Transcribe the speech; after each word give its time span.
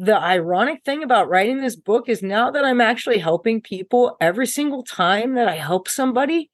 the 0.00 0.18
ironic 0.18 0.82
thing 0.82 1.02
about 1.02 1.28
writing 1.28 1.60
this 1.60 1.76
book 1.76 2.08
is 2.08 2.22
now 2.22 2.50
that 2.50 2.64
I'm 2.64 2.80
actually 2.80 3.18
helping 3.18 3.60
people 3.60 4.16
every 4.18 4.46
single 4.46 4.82
time 4.82 5.34
that 5.34 5.46
I 5.46 5.56
help 5.56 5.88
somebody, 5.88 6.50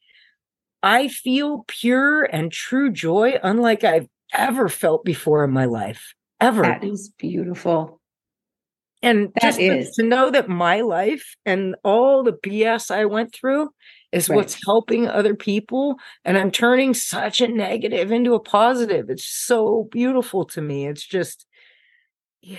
I 0.82 1.06
feel 1.06 1.64
pure 1.68 2.24
and 2.24 2.50
true 2.50 2.90
joy 2.90 3.38
unlike 3.40 3.84
I've 3.84 4.08
ever 4.34 4.68
felt 4.68 5.04
before 5.04 5.44
in 5.44 5.52
my 5.52 5.66
life. 5.66 6.12
Ever. 6.40 6.62
That 6.62 6.82
is 6.82 7.12
beautiful. 7.16 8.00
And 9.00 9.28
that 9.34 9.42
just 9.42 9.60
is. 9.60 9.94
To, 9.94 10.02
to 10.02 10.08
know 10.08 10.28
that 10.32 10.48
my 10.48 10.80
life 10.80 11.36
and 11.46 11.76
all 11.84 12.24
the 12.24 12.32
BS 12.32 12.90
I 12.90 13.04
went 13.04 13.32
through 13.32 13.70
is 14.10 14.28
right. 14.28 14.34
what's 14.34 14.58
helping 14.66 15.06
other 15.06 15.36
people. 15.36 16.00
And 16.24 16.36
I'm 16.36 16.50
turning 16.50 16.94
such 16.94 17.40
a 17.40 17.46
negative 17.46 18.10
into 18.10 18.34
a 18.34 18.40
positive. 18.40 19.08
It's 19.08 19.28
so 19.28 19.86
beautiful 19.92 20.46
to 20.46 20.60
me. 20.60 20.88
It's 20.88 21.06
just, 21.06 21.46
yeah. 22.42 22.58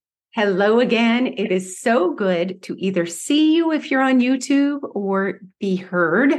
hello 0.33 0.79
again. 0.79 1.27
It 1.27 1.51
is 1.51 1.79
so 1.79 2.13
good 2.13 2.61
to 2.63 2.75
either 2.77 3.05
see 3.05 3.53
you 3.53 3.73
if 3.73 3.91
you're 3.91 4.01
on 4.01 4.21
YouTube 4.21 4.79
or 4.95 5.41
be 5.59 5.75
heard 5.75 6.33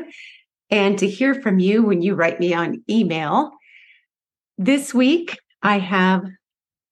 and 0.71 0.99
to 0.99 1.07
hear 1.07 1.35
from 1.35 1.59
you 1.59 1.83
when 1.83 2.01
you 2.01 2.15
write 2.15 2.41
me 2.41 2.55
on 2.55 2.83
email. 2.89 3.51
This 4.57 4.95
week, 4.95 5.39
I 5.63 5.79
have, 5.79 6.25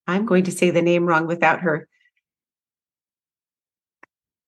I'm 0.07 0.27
going 0.27 0.45
to 0.45 0.53
say 0.53 0.71
the 0.71 0.83
name 0.83 1.07
wrong 1.07 1.27
without 1.27 1.61
her. 1.61 1.89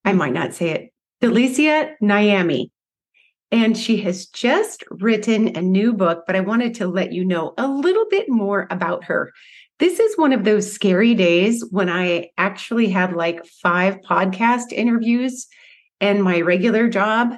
I 0.05 0.13
might 0.13 0.35
not 0.35 0.53
say 0.53 0.71
it, 0.71 0.93
Delicia 1.23 1.95
Niami. 2.03 2.71
And 3.51 3.77
she 3.77 3.99
has 3.99 4.27
just 4.27 4.83
written 4.91 5.57
a 5.57 5.63
new 5.63 5.93
book, 5.93 6.25
but 6.27 6.37
I 6.37 6.41
wanted 6.41 6.75
to 6.77 6.87
let 6.87 7.13
you 7.13 7.25
know 7.25 7.55
a 7.57 7.69
little 7.69 8.07
bit 8.11 8.29
more 8.29 8.67
about 8.71 9.05
her. 9.05 9.33
This 9.83 9.99
is 9.99 10.17
one 10.17 10.33
of 10.33 10.45
those 10.45 10.73
scary 10.73 11.13
days 11.13 11.67
when 11.73 11.89
I 11.89 12.31
actually 12.39 12.89
had 12.89 13.15
like 13.15 13.45
five 13.45 14.01
podcast 14.03 14.71
interviews 14.71 15.49
and 16.01 16.23
my 16.23 16.41
regular 16.41 16.89
job. 16.89 17.35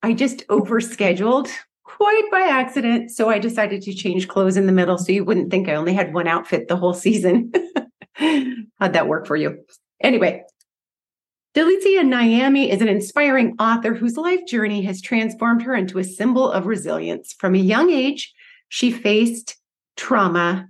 I 0.00 0.12
just 0.12 0.46
overscheduled 0.46 1.50
quite 1.82 2.30
by 2.30 2.42
accident. 2.42 3.10
So 3.10 3.30
I 3.30 3.40
decided 3.40 3.82
to 3.82 3.94
change 3.94 4.28
clothes 4.28 4.56
in 4.56 4.66
the 4.66 4.72
middle 4.72 4.96
so 4.96 5.10
you 5.10 5.24
wouldn't 5.24 5.50
think 5.50 5.68
I 5.68 5.74
only 5.74 5.92
had 5.92 6.14
one 6.14 6.28
outfit 6.28 6.68
the 6.68 6.76
whole 6.76 6.94
season. 6.94 7.50
How'd 8.14 8.92
that 8.92 9.08
work 9.08 9.26
for 9.26 9.34
you? 9.34 9.58
Anyway, 10.00 10.44
Delicia 11.56 12.04
Niami 12.04 12.72
is 12.72 12.80
an 12.80 12.86
inspiring 12.86 13.56
author 13.58 13.92
whose 13.92 14.16
life 14.16 14.46
journey 14.46 14.82
has 14.82 15.02
transformed 15.02 15.62
her 15.62 15.74
into 15.74 15.98
a 15.98 16.04
symbol 16.04 16.48
of 16.48 16.66
resilience. 16.66 17.32
From 17.32 17.56
a 17.56 17.58
young 17.58 17.90
age, 17.90 18.32
she 18.68 18.92
faced 18.92 19.56
trauma, 19.96 20.68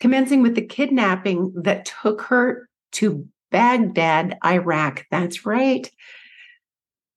commencing 0.00 0.42
with 0.42 0.54
the 0.54 0.66
kidnapping 0.66 1.52
that 1.62 1.90
took 2.02 2.22
her 2.22 2.68
to 2.92 3.26
Baghdad, 3.50 4.36
Iraq. 4.44 5.06
That's 5.10 5.46
right. 5.46 5.88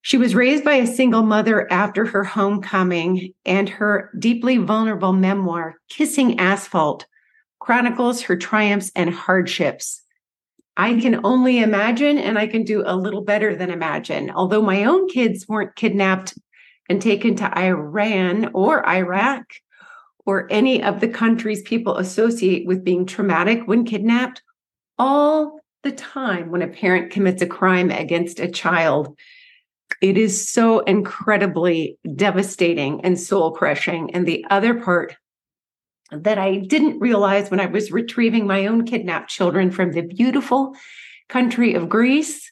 She 0.02 0.17
was 0.17 0.36
raised 0.36 0.64
by 0.64 0.75
a 0.75 0.88
single 0.88 1.24
mother 1.24 1.72
after 1.72 2.06
her 2.06 2.24
homecoming, 2.24 3.34
and 3.46 3.68
her 3.68 4.12
deeply 4.18 4.57
vulnerable 4.57 5.13
memoir, 5.13 5.75
Kissing 5.90 6.40
Asphalt, 6.40 7.06
chronicles 7.59 8.22
her 8.22 8.38
triumphs 8.38 8.91
and 8.96 9.13
hardships. 9.13 10.02
I 10.78 10.94
can 11.00 11.25
only 11.25 11.59
imagine, 11.59 12.19
and 12.19 12.38
I 12.38 12.47
can 12.47 12.63
do 12.63 12.84
a 12.85 12.96
little 12.96 13.23
better 13.23 13.56
than 13.56 13.72
imagine. 13.72 14.29
Although 14.29 14.62
my 14.62 14.85
own 14.85 15.09
kids 15.09 15.47
weren't 15.47 15.75
kidnapped 15.75 16.38
and 16.88 17.02
taken 17.02 17.35
to 17.38 17.59
Iran 17.59 18.52
or 18.53 18.88
Iraq 18.88 19.44
or 20.28 20.46
any 20.52 20.84
of 20.84 21.00
the 21.00 21.08
countries 21.08 21.62
people 21.64 21.98
associate 21.98 22.68
with 22.68 22.84
being 22.84 23.06
traumatic 23.06 23.62
when 23.66 23.86
kidnapped, 23.86 24.44
all 25.00 25.62
the 25.84 25.92
time 25.92 26.52
when 26.52 26.62
a 26.62 26.68
parent 26.68 27.12
commits 27.12 27.42
a 27.42 27.48
crime 27.48 27.90
against 27.90 28.42
a 28.42 28.52
child, 28.52 29.18
it 30.02 30.18
is 30.18 30.50
so 30.50 30.80
incredibly 30.82 31.98
devastating 32.14 33.00
and 33.06 33.18
soul 33.18 33.52
crushing. 33.52 34.14
And 34.14 34.28
the 34.28 34.46
other 34.50 34.74
part 34.74 35.16
that 36.12 36.38
I 36.38 36.58
didn't 36.58 37.00
realize 37.00 37.50
when 37.50 37.62
I 37.62 37.68
was 37.68 37.94
retrieving 37.94 38.46
my 38.46 38.68
own 38.68 38.86
kidnapped 38.86 39.30
children 39.30 39.72
from 39.72 39.94
the 39.94 40.02
beautiful 40.02 40.76
country 41.30 41.74
of 41.74 41.88
Greece 41.88 42.52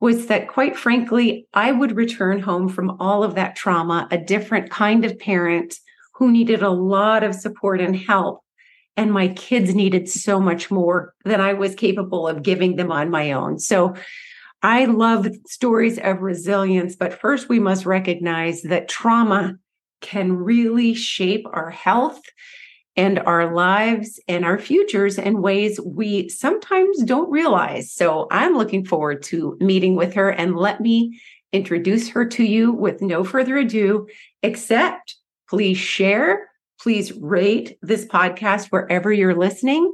was 0.00 0.26
that, 0.26 0.48
quite 0.48 0.76
frankly, 0.76 1.46
I 1.54 1.70
would 1.70 1.96
return 1.96 2.40
home 2.40 2.68
from 2.68 2.96
all 2.98 3.22
of 3.22 3.36
that 3.36 3.54
trauma 3.54 4.08
a 4.10 4.18
different 4.18 4.70
kind 4.70 5.04
of 5.04 5.20
parent 5.20 5.76
who 6.22 6.30
needed 6.30 6.62
a 6.62 6.70
lot 6.70 7.24
of 7.24 7.34
support 7.34 7.80
and 7.80 7.96
help. 7.96 8.44
And 8.96 9.10
my 9.10 9.26
kids 9.26 9.74
needed 9.74 10.08
so 10.08 10.38
much 10.38 10.70
more 10.70 11.14
than 11.24 11.40
I 11.40 11.54
was 11.54 11.74
capable 11.74 12.28
of 12.28 12.44
giving 12.44 12.76
them 12.76 12.92
on 12.92 13.10
my 13.10 13.32
own. 13.32 13.58
So 13.58 13.96
I 14.62 14.84
love 14.84 15.26
stories 15.48 15.98
of 15.98 16.22
resilience, 16.22 16.94
but 16.94 17.12
first 17.12 17.48
we 17.48 17.58
must 17.58 17.86
recognize 17.86 18.62
that 18.62 18.88
trauma 18.88 19.56
can 20.00 20.36
really 20.36 20.94
shape 20.94 21.44
our 21.52 21.70
health 21.70 22.20
and 22.94 23.18
our 23.18 23.52
lives 23.52 24.20
and 24.28 24.44
our 24.44 24.60
futures 24.60 25.18
in 25.18 25.42
ways 25.42 25.80
we 25.84 26.28
sometimes 26.28 27.02
don't 27.02 27.32
realize. 27.32 27.92
So 27.92 28.28
I'm 28.30 28.56
looking 28.56 28.84
forward 28.84 29.24
to 29.24 29.56
meeting 29.58 29.96
with 29.96 30.14
her 30.14 30.30
and 30.30 30.54
let 30.54 30.80
me 30.80 31.20
introduce 31.52 32.10
her 32.10 32.24
to 32.26 32.44
you 32.44 32.70
with 32.70 33.02
no 33.02 33.24
further 33.24 33.56
ado, 33.58 34.06
except 34.44 35.16
please 35.52 35.76
share, 35.76 36.48
please 36.80 37.12
rate 37.12 37.76
this 37.82 38.06
podcast 38.06 38.68
wherever 38.68 39.12
you're 39.12 39.36
listening 39.36 39.92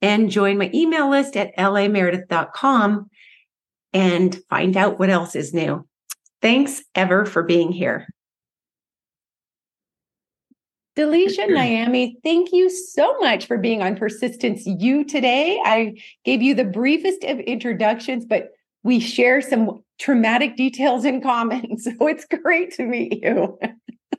and 0.00 0.30
join 0.30 0.56
my 0.56 0.70
email 0.72 1.10
list 1.10 1.36
at 1.36 1.52
lameredith.com 1.56 3.10
and 3.92 4.40
find 4.48 4.76
out 4.76 5.00
what 5.00 5.10
else 5.10 5.34
is 5.34 5.52
new. 5.52 5.84
Thanks 6.40 6.84
ever 6.94 7.26
for 7.26 7.42
being 7.42 7.72
here. 7.72 8.06
Delicia 10.96 11.48
Niami, 11.48 12.12
thank 12.22 12.52
you 12.52 12.70
so 12.70 13.18
much 13.18 13.46
for 13.46 13.58
being 13.58 13.82
on 13.82 13.96
Persistence 13.96 14.62
You 14.64 15.02
today. 15.02 15.60
I 15.64 15.94
gave 16.24 16.40
you 16.40 16.54
the 16.54 16.62
briefest 16.62 17.24
of 17.24 17.40
introductions, 17.40 18.24
but 18.24 18.50
we 18.84 19.00
share 19.00 19.42
some 19.42 19.82
traumatic 19.98 20.56
details 20.56 21.04
in 21.04 21.20
common. 21.20 21.78
So 21.78 22.06
it's 22.06 22.26
great 22.26 22.74
to 22.74 22.84
meet 22.84 23.24
you. 23.24 23.58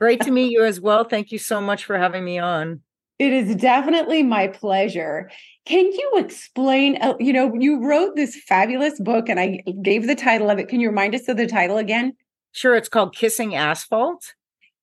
Great 0.02 0.20
to 0.20 0.32
meet 0.32 0.50
you 0.50 0.64
as 0.64 0.80
well. 0.80 1.04
Thank 1.04 1.30
you 1.30 1.38
so 1.38 1.60
much 1.60 1.84
for 1.84 1.96
having 1.96 2.24
me 2.24 2.36
on. 2.36 2.80
It 3.20 3.32
is 3.32 3.54
definitely 3.54 4.24
my 4.24 4.48
pleasure. 4.48 5.30
Can 5.64 5.92
you 5.92 6.14
explain? 6.16 7.00
Uh, 7.00 7.14
you 7.20 7.32
know, 7.32 7.54
you 7.54 7.80
wrote 7.80 8.16
this 8.16 8.34
fabulous 8.48 8.98
book, 8.98 9.28
and 9.28 9.38
I 9.38 9.62
gave 9.80 10.08
the 10.08 10.16
title 10.16 10.50
of 10.50 10.58
it. 10.58 10.66
Can 10.66 10.80
you 10.80 10.88
remind 10.88 11.14
us 11.14 11.28
of 11.28 11.36
the 11.36 11.46
title 11.46 11.78
again? 11.78 12.14
Sure. 12.50 12.74
It's 12.74 12.88
called 12.88 13.14
Kissing 13.14 13.54
Asphalt. 13.54 14.34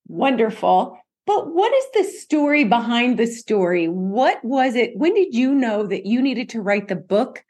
Wonderful. 0.07 0.97
But 1.25 1.53
what 1.53 1.74
is 1.74 1.86
the 1.94 2.18
story 2.18 2.63
behind 2.63 3.19
the 3.19 3.28
story? 3.28 3.90
What 3.90 4.41
was 4.46 4.75
it? 4.75 4.96
When 4.96 5.13
did 5.13 5.36
you 5.36 5.53
know 5.53 5.86
that 5.86 6.06
you 6.06 6.22
needed 6.22 6.47
to 6.50 6.62
write 6.62 6.88
the 6.88 6.95
book 6.95 7.44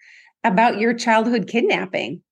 about 0.43 0.79
your 0.79 0.95
childhood 0.95 1.47
kidnapping? 1.47 2.23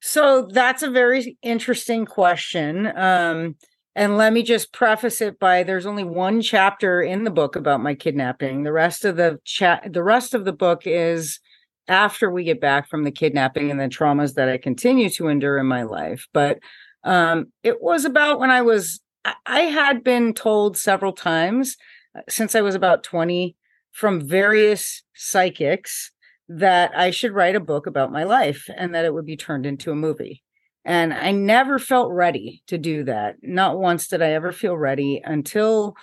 So 0.00 0.48
that's 0.50 0.82
a 0.82 0.90
very 0.90 1.36
interesting 1.42 2.06
question. 2.06 2.90
Um, 2.96 3.56
and 3.98 4.16
let 4.16 4.32
me 4.32 4.44
just 4.44 4.72
preface 4.72 5.20
it 5.20 5.40
by 5.40 5.64
there's 5.64 5.84
only 5.84 6.04
one 6.04 6.40
chapter 6.40 7.02
in 7.02 7.24
the 7.24 7.32
book 7.32 7.56
about 7.56 7.82
my 7.82 7.96
kidnapping. 7.96 8.62
The 8.62 8.72
rest 8.72 9.04
of 9.04 9.16
the 9.16 9.40
chat 9.44 9.92
the 9.92 10.04
rest 10.04 10.34
of 10.34 10.44
the 10.44 10.52
book 10.52 10.82
is 10.86 11.40
after 11.88 12.30
we 12.30 12.44
get 12.44 12.60
back 12.60 12.88
from 12.88 13.02
the 13.02 13.10
kidnapping 13.10 13.72
and 13.72 13.80
the 13.80 13.88
traumas 13.88 14.34
that 14.34 14.48
I 14.48 14.56
continue 14.56 15.10
to 15.10 15.26
endure 15.26 15.58
in 15.58 15.66
my 15.66 15.82
life. 15.82 16.28
But 16.32 16.60
um, 17.02 17.52
it 17.64 17.82
was 17.82 18.04
about 18.04 18.38
when 18.38 18.52
I 18.52 18.62
was 18.62 19.00
I 19.44 19.62
had 19.62 20.04
been 20.04 20.32
told 20.32 20.76
several 20.76 21.12
times 21.12 21.76
uh, 22.16 22.20
since 22.28 22.54
I 22.54 22.60
was 22.60 22.76
about 22.76 23.02
20 23.02 23.56
from 23.90 24.20
various 24.20 25.02
psychics 25.16 26.12
that 26.48 26.96
I 26.96 27.10
should 27.10 27.32
write 27.32 27.56
a 27.56 27.60
book 27.60 27.88
about 27.88 28.12
my 28.12 28.22
life 28.22 28.70
and 28.76 28.94
that 28.94 29.04
it 29.04 29.12
would 29.12 29.26
be 29.26 29.36
turned 29.36 29.66
into 29.66 29.90
a 29.90 29.96
movie. 29.96 30.44
And 30.84 31.12
I 31.12 31.32
never 31.32 31.78
felt 31.78 32.12
ready 32.12 32.62
to 32.66 32.78
do 32.78 33.04
that. 33.04 33.36
Not 33.42 33.78
once 33.78 34.08
did 34.08 34.22
I 34.22 34.30
ever 34.32 34.52
feel 34.52 34.76
ready 34.76 35.20
until 35.24 35.94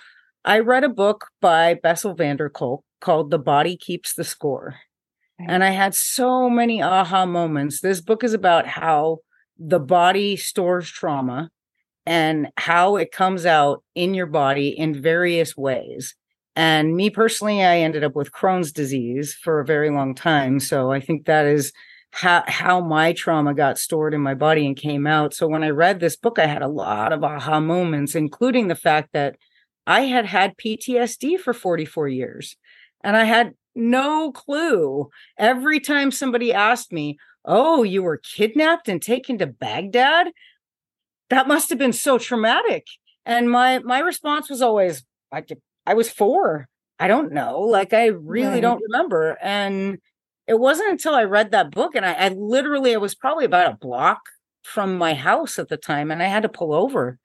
I 0.44 0.60
read 0.60 0.84
a 0.84 0.88
book 0.88 1.28
by 1.40 1.74
Bessel 1.74 2.14
van 2.14 2.36
der 2.36 2.48
Kolk 2.48 2.84
called 3.00 3.30
The 3.30 3.38
Body 3.38 3.76
Keeps 3.76 4.14
the 4.14 4.24
Score. 4.24 4.76
And 5.38 5.64
I 5.64 5.70
had 5.70 5.94
so 5.94 6.48
many 6.48 6.82
aha 6.82 7.26
moments. 7.26 7.80
This 7.80 8.00
book 8.00 8.22
is 8.22 8.32
about 8.32 8.66
how 8.66 9.18
the 9.58 9.80
body 9.80 10.36
stores 10.36 10.88
trauma 10.88 11.50
and 12.06 12.48
how 12.56 12.96
it 12.96 13.10
comes 13.10 13.44
out 13.44 13.82
in 13.94 14.14
your 14.14 14.26
body 14.26 14.68
in 14.68 15.02
various 15.02 15.56
ways. 15.56 16.14
And 16.54 16.96
me 16.96 17.10
personally, 17.10 17.62
I 17.62 17.78
ended 17.78 18.04
up 18.04 18.14
with 18.14 18.32
Crohn's 18.32 18.72
disease 18.72 19.34
for 19.34 19.60
a 19.60 19.66
very 19.66 19.90
long 19.90 20.14
time. 20.14 20.58
So 20.60 20.90
I 20.90 21.00
think 21.00 21.26
that 21.26 21.44
is 21.44 21.72
how, 22.16 22.42
how 22.46 22.80
my 22.80 23.12
trauma 23.12 23.52
got 23.52 23.78
stored 23.78 24.14
in 24.14 24.22
my 24.22 24.32
body 24.32 24.64
and 24.64 24.74
came 24.74 25.06
out. 25.06 25.34
So 25.34 25.46
when 25.46 25.62
I 25.62 25.68
read 25.68 26.00
this 26.00 26.16
book, 26.16 26.38
I 26.38 26.46
had 26.46 26.62
a 26.62 26.68
lot 26.68 27.12
of 27.12 27.22
aha 27.22 27.60
moments, 27.60 28.14
including 28.14 28.68
the 28.68 28.74
fact 28.74 29.10
that 29.12 29.36
I 29.86 30.02
had 30.02 30.24
had 30.24 30.56
PTSD 30.56 31.38
for 31.38 31.52
44 31.52 32.08
years 32.08 32.56
and 33.04 33.18
I 33.18 33.24
had 33.24 33.52
no 33.74 34.32
clue. 34.32 35.10
Every 35.38 35.78
time 35.78 36.10
somebody 36.10 36.54
asked 36.54 36.90
me, 36.90 37.18
Oh, 37.44 37.82
you 37.82 38.02
were 38.02 38.16
kidnapped 38.16 38.88
and 38.88 39.00
taken 39.00 39.36
to 39.38 39.46
Baghdad? 39.46 40.28
That 41.28 41.46
must 41.46 41.68
have 41.68 41.78
been 41.78 41.92
so 41.92 42.16
traumatic. 42.16 42.86
And 43.26 43.50
my 43.50 43.80
my 43.80 43.98
response 43.98 44.48
was 44.48 44.62
always, 44.62 45.04
I 45.30 45.42
I 45.86 45.92
was 45.92 46.08
four. 46.08 46.66
I 46.98 47.08
don't 47.08 47.32
know. 47.32 47.60
Like 47.60 47.92
I 47.92 48.06
really 48.06 48.48
right. 48.54 48.62
don't 48.62 48.82
remember. 48.88 49.36
And 49.42 49.98
it 50.46 50.58
wasn't 50.58 50.90
until 50.90 51.14
I 51.14 51.24
read 51.24 51.50
that 51.50 51.70
book 51.70 51.94
and 51.94 52.04
I, 52.04 52.12
I 52.12 52.28
literally 52.28 52.94
I 52.94 52.98
was 52.98 53.14
probably 53.14 53.44
about 53.44 53.72
a 53.72 53.76
block 53.76 54.20
from 54.62 54.98
my 54.98 55.14
house 55.14 55.58
at 55.58 55.68
the 55.68 55.76
time 55.76 56.10
and 56.10 56.22
I 56.22 56.26
had 56.26 56.42
to 56.42 56.48
pull 56.48 56.74
over 56.74 57.18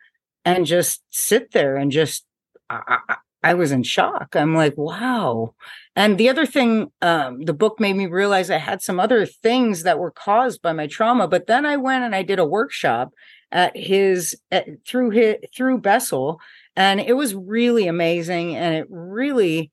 and 0.46 0.66
just 0.66 1.04
sit 1.10 1.52
there 1.52 1.78
and 1.78 1.92
just 1.92 2.26
I, 2.70 2.98
I, 3.08 3.16
I 3.44 3.54
was 3.56 3.72
in 3.72 3.84
shock. 3.84 4.36
I'm 4.36 4.56
like, 4.56 4.78
wow. 4.78 5.56
And 5.96 6.18
the 6.18 6.30
other 6.30 6.46
thing, 6.46 6.92
um, 7.02 7.44
the 7.44 7.54
book 7.54 7.80
made 7.80 7.96
me 7.96 8.06
realize 8.06 8.50
I 8.50 8.58
had 8.58 8.82
some 8.82 9.00
other 9.00 9.26
things 9.26 9.84
that 9.84 10.00
were 10.00 10.12
caused 10.12 10.62
by 10.62 10.74
my 10.74 10.88
trauma. 10.88 11.28
But 11.28 11.48
then 11.48 11.66
I 11.66 11.78
went 11.78 12.04
and 12.04 12.16
I 12.16 12.22
did 12.22 12.40
a 12.40 12.46
workshop 12.46 13.12
at 13.52 13.76
his 13.76 14.36
at, 14.52 14.68
through 14.88 15.10
his 15.10 15.36
through 15.56 15.80
Bessel, 15.80 16.40
and 16.76 17.00
it 17.00 17.14
was 17.14 17.34
really 17.34 17.88
amazing. 17.88 18.56
And 18.56 18.76
it 18.76 18.88
really 18.90 19.72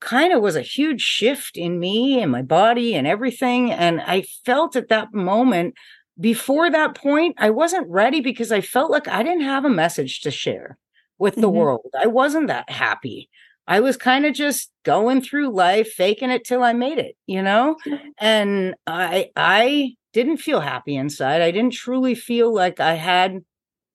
kind 0.00 0.32
of 0.32 0.42
was 0.42 0.56
a 0.56 0.62
huge 0.62 1.00
shift 1.00 1.56
in 1.56 1.78
me 1.78 2.20
and 2.20 2.30
my 2.30 2.42
body 2.42 2.94
and 2.94 3.06
everything. 3.06 3.72
And 3.72 4.00
I 4.00 4.22
felt 4.44 4.76
at 4.76 4.88
that 4.88 5.12
moment, 5.12 5.74
before 6.20 6.70
that 6.70 6.94
point, 6.94 7.36
I 7.38 7.50
wasn't 7.50 7.88
ready 7.88 8.20
because 8.20 8.52
I 8.52 8.60
felt 8.60 8.90
like 8.90 9.08
I 9.08 9.22
didn't 9.22 9.42
have 9.42 9.64
a 9.64 9.70
message 9.70 10.20
to 10.22 10.30
share 10.30 10.78
with 11.18 11.34
the 11.34 11.42
mm-hmm. 11.42 11.56
world. 11.56 11.90
I 11.98 12.06
wasn't 12.06 12.48
that 12.48 12.70
happy. 12.70 13.28
I 13.66 13.80
was 13.80 13.96
kind 13.96 14.24
of 14.24 14.34
just 14.34 14.70
going 14.84 15.20
through 15.20 15.50
life, 15.50 15.88
faking 15.88 16.30
it 16.30 16.44
till 16.44 16.62
I 16.62 16.72
made 16.72 16.98
it, 16.98 17.16
you 17.26 17.42
know? 17.42 17.76
And 18.18 18.74
I 18.86 19.30
I 19.36 19.94
didn't 20.12 20.38
feel 20.38 20.60
happy 20.60 20.96
inside. 20.96 21.42
I 21.42 21.50
didn't 21.50 21.74
truly 21.74 22.14
feel 22.14 22.52
like 22.52 22.80
I 22.80 22.94
had 22.94 23.40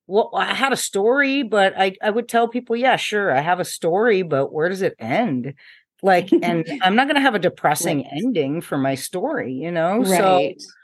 well, 0.06 0.30
I 0.34 0.54
had 0.54 0.72
a 0.72 0.76
story, 0.76 1.42
but 1.42 1.72
I, 1.78 1.96
I 2.02 2.10
would 2.10 2.28
tell 2.28 2.46
people, 2.46 2.76
yeah, 2.76 2.96
sure, 2.96 3.34
I 3.34 3.40
have 3.40 3.58
a 3.58 3.64
story, 3.64 4.22
but 4.22 4.52
where 4.52 4.68
does 4.68 4.82
it 4.82 4.94
end? 4.98 5.54
Like, 6.02 6.30
and 6.42 6.66
I'm 6.82 6.96
not 6.96 7.06
gonna 7.06 7.20
have 7.20 7.34
a 7.34 7.38
depressing 7.40 7.98
right. 7.98 8.10
ending 8.12 8.60
for 8.60 8.78
my 8.78 8.94
story, 8.94 9.52
you 9.52 9.70
know? 9.70 9.98
Right. 9.98 10.60
So 10.60 10.74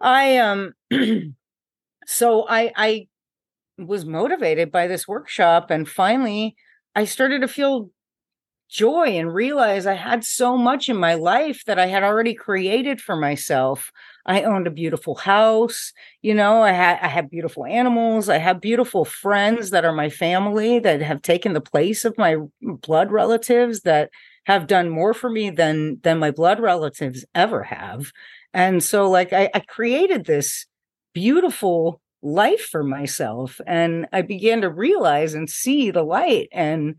I 0.00 0.38
um 0.38 0.74
so 2.06 2.46
I 2.48 2.72
I 2.76 3.08
was 3.78 4.04
motivated 4.04 4.70
by 4.70 4.86
this 4.86 5.08
workshop 5.08 5.70
and 5.70 5.88
finally 5.88 6.54
I 6.94 7.06
started 7.06 7.40
to 7.40 7.48
feel 7.48 7.90
joy 8.74 9.06
and 9.08 9.32
realize 9.32 9.86
I 9.86 9.94
had 9.94 10.24
so 10.24 10.56
much 10.58 10.88
in 10.88 10.96
my 10.96 11.14
life 11.14 11.64
that 11.66 11.78
I 11.78 11.86
had 11.86 12.02
already 12.02 12.34
created 12.34 13.00
for 13.00 13.16
myself. 13.16 13.92
I 14.26 14.42
owned 14.42 14.66
a 14.66 14.70
beautiful 14.72 15.14
house, 15.16 15.92
you 16.22 16.34
know, 16.34 16.62
I 16.62 16.72
had 16.72 16.98
I 17.02 17.08
had 17.08 17.30
beautiful 17.30 17.64
animals, 17.66 18.28
I 18.28 18.38
have 18.38 18.60
beautiful 18.60 19.04
friends 19.04 19.70
that 19.70 19.84
are 19.84 19.92
my 19.92 20.10
family 20.10 20.78
that 20.80 21.00
have 21.02 21.22
taken 21.22 21.52
the 21.54 21.60
place 21.60 22.04
of 22.04 22.18
my 22.18 22.36
blood 22.62 23.12
relatives 23.12 23.82
that 23.82 24.10
have 24.46 24.66
done 24.66 24.88
more 24.90 25.14
for 25.14 25.30
me 25.30 25.50
than 25.50 26.00
than 26.02 26.18
my 26.18 26.30
blood 26.32 26.60
relatives 26.60 27.24
ever 27.34 27.62
have. 27.64 28.12
And 28.52 28.82
so 28.82 29.10
like 29.10 29.32
I, 29.32 29.50
I 29.54 29.60
created 29.60 30.24
this 30.26 30.66
beautiful 31.14 32.00
life 32.22 32.62
for 32.70 32.82
myself 32.82 33.60
and 33.66 34.06
i 34.10 34.22
began 34.22 34.62
to 34.62 34.70
realize 34.70 35.34
and 35.34 35.50
see 35.50 35.90
the 35.90 36.02
light 36.02 36.48
and 36.52 36.94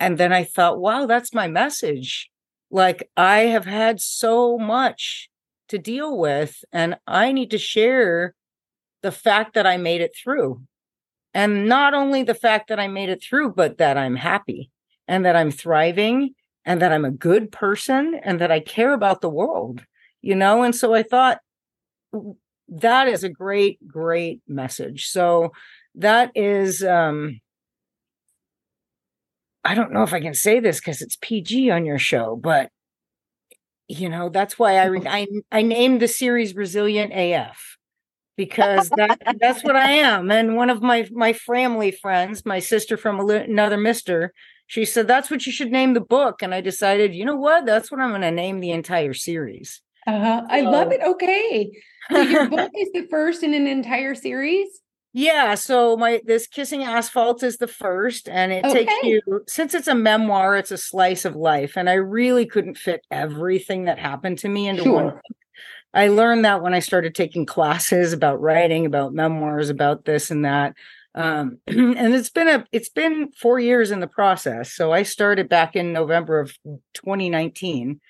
and 0.00 0.18
then 0.18 0.32
i 0.32 0.44
thought 0.44 0.80
wow 0.80 1.06
that's 1.06 1.34
my 1.34 1.48
message. 1.48 2.30
Like 2.70 3.10
i 3.16 3.40
have 3.40 3.64
had 3.64 4.00
so 4.00 4.58
much 4.58 5.28
to 5.68 5.78
deal 5.78 6.18
with 6.18 6.64
and 6.72 6.98
i 7.06 7.32
need 7.32 7.50
to 7.52 7.58
share 7.58 8.34
the 9.02 9.12
fact 9.12 9.54
that 9.54 9.66
i 9.66 9.76
made 9.76 10.00
it 10.00 10.14
through. 10.22 10.62
And 11.34 11.68
not 11.68 11.94
only 11.94 12.22
the 12.22 12.34
fact 12.34 12.68
that 12.68 12.80
i 12.80 12.88
made 12.88 13.08
it 13.08 13.22
through 13.22 13.52
but 13.52 13.78
that 13.78 13.96
i'm 13.96 14.16
happy 14.16 14.70
and 15.06 15.24
that 15.24 15.36
i'm 15.36 15.50
thriving 15.50 16.34
and 16.64 16.82
that 16.82 16.92
i'm 16.92 17.04
a 17.04 17.10
good 17.10 17.50
person 17.50 18.20
and 18.22 18.40
that 18.40 18.50
i 18.50 18.60
care 18.60 18.92
about 18.92 19.20
the 19.20 19.30
world 19.30 19.84
you 20.20 20.34
know? 20.34 20.62
And 20.62 20.74
so 20.74 20.94
i 20.94 21.02
thought 21.02 21.38
that 22.68 23.08
is 23.08 23.24
a 23.24 23.28
great 23.28 23.86
great 23.86 24.40
message. 24.46 25.08
So 25.08 25.52
that 25.94 26.32
is 26.34 26.82
um 26.82 27.40
i 29.68 29.74
don't 29.74 29.92
know 29.92 30.02
if 30.02 30.12
i 30.12 30.20
can 30.20 30.34
say 30.34 30.60
this 30.60 30.80
because 30.80 31.02
it's 31.02 31.18
pg 31.20 31.70
on 31.70 31.84
your 31.84 31.98
show 31.98 32.36
but 32.36 32.70
you 33.88 34.08
know 34.08 34.28
that's 34.28 34.58
why 34.58 34.76
i 34.76 34.84
re- 34.84 35.02
I, 35.06 35.26
I 35.50 35.62
named 35.62 36.00
the 36.00 36.08
series 36.08 36.54
resilient 36.54 37.12
af 37.12 37.76
because 38.36 38.88
that 38.96 39.20
that's 39.40 39.62
what 39.64 39.76
i 39.76 39.90
am 39.92 40.30
and 40.30 40.56
one 40.56 40.70
of 40.70 40.82
my 40.82 41.08
my 41.12 41.32
family 41.32 41.90
friends 41.90 42.44
my 42.44 42.58
sister 42.58 42.96
from 42.96 43.20
another 43.28 43.76
mister 43.76 44.32
she 44.66 44.84
said 44.84 45.06
that's 45.06 45.30
what 45.30 45.46
you 45.46 45.52
should 45.52 45.70
name 45.70 45.94
the 45.94 46.00
book 46.00 46.42
and 46.42 46.54
i 46.54 46.60
decided 46.60 47.14
you 47.14 47.24
know 47.24 47.36
what 47.36 47.66
that's 47.66 47.90
what 47.90 48.00
i'm 48.00 48.10
going 48.10 48.22
to 48.22 48.30
name 48.30 48.60
the 48.60 48.70
entire 48.70 49.14
series 49.14 49.82
uh-huh. 50.08 50.42
I 50.48 50.62
love 50.62 50.90
it. 50.90 51.02
Okay. 51.02 51.70
So 52.10 52.20
your 52.22 52.48
book 52.50 52.70
is 52.74 52.88
the 52.94 53.06
first 53.10 53.42
in 53.42 53.52
an 53.52 53.66
entire 53.66 54.14
series? 54.14 54.68
Yeah, 55.18 55.56
so 55.56 55.96
my 55.96 56.22
this 56.24 56.46
kissing 56.46 56.84
asphalt 56.84 57.42
is 57.42 57.56
the 57.56 57.66
first 57.66 58.28
and 58.28 58.52
it 58.52 58.64
okay. 58.64 58.84
takes 58.84 59.02
you 59.02 59.20
since 59.48 59.74
it's 59.74 59.88
a 59.88 59.94
memoir, 59.96 60.56
it's 60.56 60.70
a 60.70 60.78
slice 60.78 61.24
of 61.24 61.34
life 61.34 61.76
and 61.76 61.90
I 61.90 61.94
really 61.94 62.46
couldn't 62.46 62.78
fit 62.78 63.04
everything 63.10 63.86
that 63.86 63.98
happened 63.98 64.38
to 64.38 64.48
me 64.48 64.68
into 64.68 64.84
sure. 64.84 64.92
one. 64.92 65.20
I 65.92 66.06
learned 66.06 66.44
that 66.44 66.62
when 66.62 66.72
I 66.72 66.78
started 66.78 67.16
taking 67.16 67.46
classes 67.46 68.12
about 68.12 68.40
writing, 68.40 68.86
about 68.86 69.12
memoirs, 69.12 69.70
about 69.70 70.04
this 70.04 70.30
and 70.30 70.44
that. 70.44 70.74
Um, 71.16 71.58
and 71.66 72.14
it's 72.14 72.30
been 72.30 72.46
a 72.46 72.64
it's 72.70 72.90
been 72.90 73.32
4 73.32 73.58
years 73.58 73.90
in 73.90 73.98
the 73.98 74.06
process. 74.06 74.72
So 74.72 74.92
I 74.92 75.02
started 75.02 75.48
back 75.48 75.74
in 75.74 75.92
November 75.92 76.38
of 76.38 76.56
2019 76.94 78.00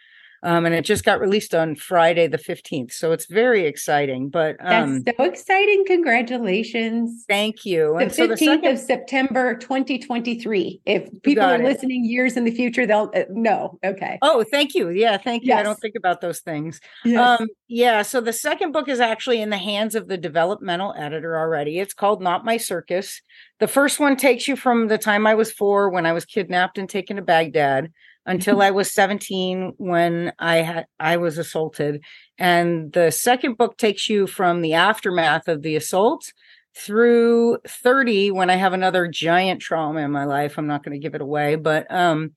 um, 0.42 0.66
and 0.66 0.74
it 0.74 0.84
just 0.84 1.04
got 1.04 1.20
released 1.20 1.54
on 1.54 1.74
Friday 1.74 2.28
the 2.28 2.38
15th. 2.38 2.92
So 2.92 3.12
it's 3.12 3.26
very 3.26 3.66
exciting. 3.66 4.28
But 4.28 4.56
um, 4.60 5.02
that's 5.02 5.16
so 5.16 5.24
exciting. 5.24 5.84
Congratulations. 5.86 7.24
Thank 7.28 7.64
you. 7.64 7.96
The 7.98 8.06
15th 8.06 8.62
so 8.62 8.70
of 8.70 8.78
September 8.78 9.56
2023. 9.56 10.80
If 10.84 11.10
people 11.22 11.44
are 11.44 11.56
it. 11.56 11.64
listening 11.64 12.04
years 12.04 12.36
in 12.36 12.44
the 12.44 12.52
future, 12.52 12.86
they'll 12.86 13.10
uh, 13.14 13.24
know. 13.30 13.78
Okay. 13.84 14.18
Oh, 14.22 14.44
thank 14.50 14.74
you. 14.74 14.90
Yeah, 14.90 15.16
thank 15.16 15.42
you. 15.42 15.48
Yes. 15.48 15.60
I 15.60 15.62
don't 15.64 15.80
think 15.80 15.96
about 15.96 16.20
those 16.20 16.40
things. 16.40 16.80
Yes. 17.04 17.40
Um, 17.40 17.48
yeah. 17.66 18.02
So 18.02 18.20
the 18.20 18.32
second 18.32 18.72
book 18.72 18.88
is 18.88 19.00
actually 19.00 19.42
in 19.42 19.50
the 19.50 19.58
hands 19.58 19.94
of 19.94 20.08
the 20.08 20.16
developmental 20.16 20.94
editor 20.96 21.36
already. 21.36 21.80
It's 21.80 21.94
called 21.94 22.22
Not 22.22 22.44
My 22.44 22.56
Circus. 22.58 23.20
The 23.58 23.68
first 23.68 23.98
one 23.98 24.16
takes 24.16 24.46
you 24.46 24.54
from 24.54 24.86
the 24.86 24.98
time 24.98 25.26
I 25.26 25.34
was 25.34 25.50
four 25.50 25.90
when 25.90 26.06
I 26.06 26.12
was 26.12 26.24
kidnapped 26.24 26.78
and 26.78 26.88
taken 26.88 27.16
to 27.16 27.22
Baghdad 27.22 27.92
until 28.28 28.60
I 28.60 28.70
was 28.70 28.92
17 28.92 29.72
when 29.78 30.32
I 30.38 30.56
had 30.58 30.86
I 31.00 31.16
was 31.16 31.38
assaulted. 31.38 32.04
And 32.36 32.92
the 32.92 33.10
second 33.10 33.56
book 33.56 33.78
takes 33.78 34.08
you 34.08 34.26
from 34.26 34.60
the 34.60 34.74
aftermath 34.74 35.48
of 35.48 35.62
the 35.62 35.74
assault 35.74 36.32
through 36.76 37.58
30 37.66 38.30
when 38.30 38.50
I 38.50 38.56
have 38.56 38.74
another 38.74 39.08
giant 39.08 39.62
trauma 39.62 40.00
in 40.00 40.12
my 40.12 40.24
life. 40.24 40.58
I'm 40.58 40.66
not 40.66 40.84
going 40.84 40.92
to 40.92 41.02
give 41.02 41.14
it 41.14 41.22
away, 41.22 41.56
but 41.56 41.90
um 41.92 42.32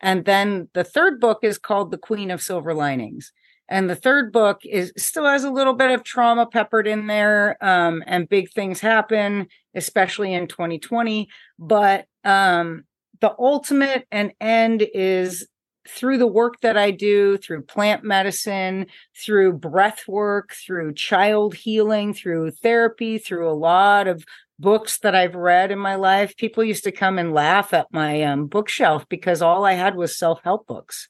and 0.00 0.24
then 0.24 0.68
the 0.74 0.84
third 0.84 1.20
book 1.20 1.38
is 1.42 1.58
called 1.58 1.90
The 1.90 1.96
Queen 1.98 2.30
of 2.30 2.42
Silver 2.42 2.74
Linings. 2.74 3.32
And 3.68 3.88
the 3.88 3.96
third 3.96 4.32
book 4.32 4.60
is 4.64 4.92
still 4.96 5.24
has 5.24 5.44
a 5.44 5.50
little 5.50 5.72
bit 5.72 5.90
of 5.90 6.04
trauma 6.04 6.46
peppered 6.46 6.86
in 6.86 7.06
there, 7.06 7.56
um, 7.64 8.04
and 8.06 8.28
big 8.28 8.52
things 8.52 8.80
happen, 8.80 9.46
especially 9.74 10.34
in 10.34 10.46
2020. 10.46 11.28
But 11.58 12.06
um, 12.24 12.84
the 13.20 13.34
ultimate 13.38 14.06
and 14.10 14.32
end 14.40 14.86
is 14.94 15.46
through 15.88 16.18
the 16.18 16.26
work 16.26 16.60
that 16.62 16.76
I 16.76 16.90
do, 16.90 17.36
through 17.38 17.62
plant 17.62 18.02
medicine, 18.02 18.86
through 19.24 19.52
breath 19.54 20.08
work, 20.08 20.52
through 20.52 20.94
child 20.94 21.54
healing, 21.54 22.12
through 22.12 22.50
therapy, 22.50 23.18
through 23.18 23.48
a 23.48 23.54
lot 23.54 24.08
of 24.08 24.24
books 24.58 24.98
that 25.00 25.14
I've 25.14 25.34
read 25.34 25.70
in 25.70 25.78
my 25.78 25.94
life. 25.94 26.36
People 26.36 26.64
used 26.64 26.84
to 26.84 26.92
come 26.92 27.18
and 27.18 27.32
laugh 27.32 27.72
at 27.72 27.86
my 27.92 28.22
um, 28.22 28.46
bookshelf 28.46 29.08
because 29.08 29.42
all 29.42 29.64
I 29.64 29.74
had 29.74 29.94
was 29.94 30.18
self 30.18 30.40
help 30.42 30.66
books. 30.66 31.08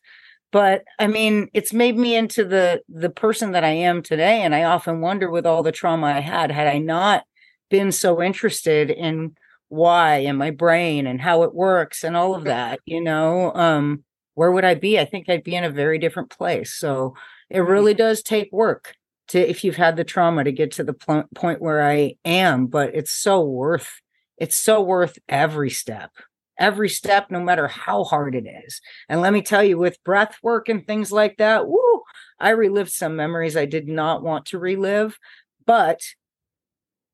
but 0.53 0.85
i 0.99 1.07
mean 1.07 1.49
it's 1.55 1.73
made 1.73 1.97
me 1.99 2.15
into 2.15 2.45
the 2.45 2.81
the 2.89 3.11
person 3.11 3.53
that 3.53 3.65
i 3.65 3.71
am 3.71 4.01
today 4.03 4.43
and 4.43 4.55
i 4.55 4.63
often 4.63 5.01
wonder 5.01 5.29
with 5.31 5.45
all 5.47 5.63
the 5.63 5.73
trauma 5.73 6.07
i 6.07 6.21
had 6.21 6.51
had 6.53 6.69
i 6.69 6.79
not 6.79 7.25
been 7.69 7.91
so 7.93 8.23
interested 8.23 8.91
in 8.91 9.35
why 9.69 10.19
and 10.19 10.39
my 10.39 10.51
brain 10.51 11.07
and 11.07 11.21
how 11.21 11.43
it 11.43 11.55
works 11.55 12.05
and 12.05 12.17
all 12.17 12.35
of 12.35 12.45
that 12.45 12.79
you 12.87 13.01
know 13.01 13.53
um 13.55 14.05
where 14.35 14.53
would 14.53 14.65
i 14.65 14.75
be? 14.75 14.99
I 14.99 15.05
think 15.05 15.29
i'd 15.29 15.43
be 15.45 15.57
in 15.57 15.65
a 15.65 15.71
very 15.71 15.99
different 15.99 16.31
place. 16.31 16.75
So 16.75 17.15
it 17.51 17.61
really 17.61 17.95
does 17.95 18.23
take 18.23 18.53
work 18.53 18.95
to 19.29 19.39
if 19.39 19.65
you've 19.65 19.77
had 19.77 19.97
the 19.97 20.05
trauma 20.05 20.45
to 20.45 20.53
get 20.53 20.73
to 20.73 20.85
the 20.85 20.93
pl- 20.93 21.25
point 21.35 21.61
where 21.61 21.83
i 21.83 22.15
am 22.25 22.67
but 22.67 22.95
it's 22.95 23.11
so 23.13 23.43
worth 23.43 24.01
it's 24.39 24.57
so 24.57 24.83
worth 24.83 25.19
every 25.29 25.71
step 25.71 26.11
every 26.59 26.89
step 26.89 27.31
no 27.31 27.41
matter 27.41 27.69
how 27.69 28.05
hard 28.05 28.35
it 28.35 28.47
is. 28.47 28.81
And 29.09 29.21
let 29.21 29.33
me 29.33 29.43
tell 29.43 29.63
you 29.63 29.77
with 29.79 30.03
breath 30.05 30.37
work 30.43 30.69
and 30.69 30.87
things 30.87 31.13
like 31.13 31.37
that 31.39 31.67
woo, 31.67 32.03
i 32.41 32.51
relived 32.51 32.93
some 32.93 33.17
memories 33.17 33.57
i 33.57 33.65
did 33.67 33.89
not 33.89 34.23
want 34.23 34.47
to 34.47 34.59
relive 34.59 35.19
but 35.67 36.01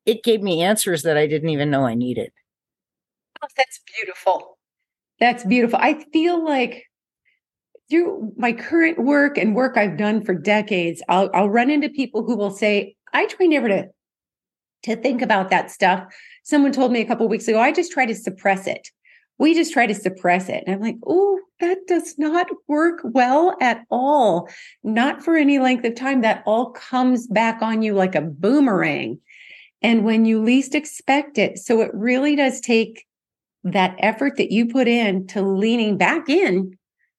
it 0.06 0.25
gave 0.25 0.42
me 0.42 0.62
answers 0.62 1.02
that 1.02 1.16
i 1.16 1.26
didn't 1.26 1.50
even 1.50 1.71
know 1.71 1.85
i 1.85 1.94
needed 1.94 2.32
Oh, 3.42 3.49
that's 3.56 3.80
beautiful. 3.96 4.58
That's 5.18 5.44
beautiful. 5.44 5.78
I 5.80 6.04
feel 6.12 6.44
like 6.44 6.84
through 7.90 8.32
my 8.37 8.52
current 8.52 8.99
work 8.99 9.37
and 9.37 9.54
work 9.54 9.76
I've 9.76 9.96
done 9.96 10.25
for 10.25 10.34
decades, 10.34 11.02
I'll, 11.08 11.30
I'll 11.34 11.50
run 11.50 11.70
into 11.70 11.88
people 11.88 12.25
who 12.25 12.37
will 12.37 12.50
say, 12.50 12.96
I 13.12 13.26
try 13.26 13.46
never 13.46 13.68
to, 13.68 13.88
to 14.84 14.96
think 14.96 15.22
about 15.22 15.50
that 15.50 15.70
stuff. 15.70 16.04
Someone 16.44 16.72
told 16.72 16.92
me 16.92 17.00
a 17.00 17.04
couple 17.04 17.28
weeks 17.28 17.49
ago, 17.49 17.61
I 17.61 17.72
just 17.72 17.92
try 17.92 18.06
to 18.06 18.14
suppress 18.14 18.66
it. 18.66 18.88
We 19.38 19.54
just 19.54 19.72
try 19.72 19.87
to 19.87 19.94
suppress 19.94 20.49
it. 20.49 20.62
And 20.66 20.75
I'm 20.75 20.80
like, 20.80 20.96
oh, 21.06 21.40
that 21.61 21.78
does 21.88 22.14
not 22.18 22.46
work 22.68 23.00
well 23.04 23.56
at 23.61 23.84
all. 23.90 24.49
Not 24.84 25.25
for 25.25 25.37
any 25.37 25.58
length 25.58 25.84
of 25.84 25.94
time. 25.94 26.20
That 26.20 26.42
all 26.46 26.70
comes 26.70 27.26
back 27.26 27.61
on 27.61 27.82
you 27.82 27.94
like 27.94 28.14
a 28.14 28.20
boomerang. 28.20 29.18
And 29.80 30.04
when 30.04 30.25
you 30.25 30.40
least 30.40 30.75
expect 30.75 31.38
it. 31.38 31.58
So 31.58 31.80
it 31.80 31.90
really 31.92 32.37
does 32.37 32.61
take 32.61 33.04
that 33.64 33.97
effort 33.99 34.37
that 34.37 34.52
you 34.52 34.66
put 34.66 34.88
in 34.88 35.26
to 35.28 35.42
leaning 35.42 35.97
back 35.97 36.28
in 36.28 36.76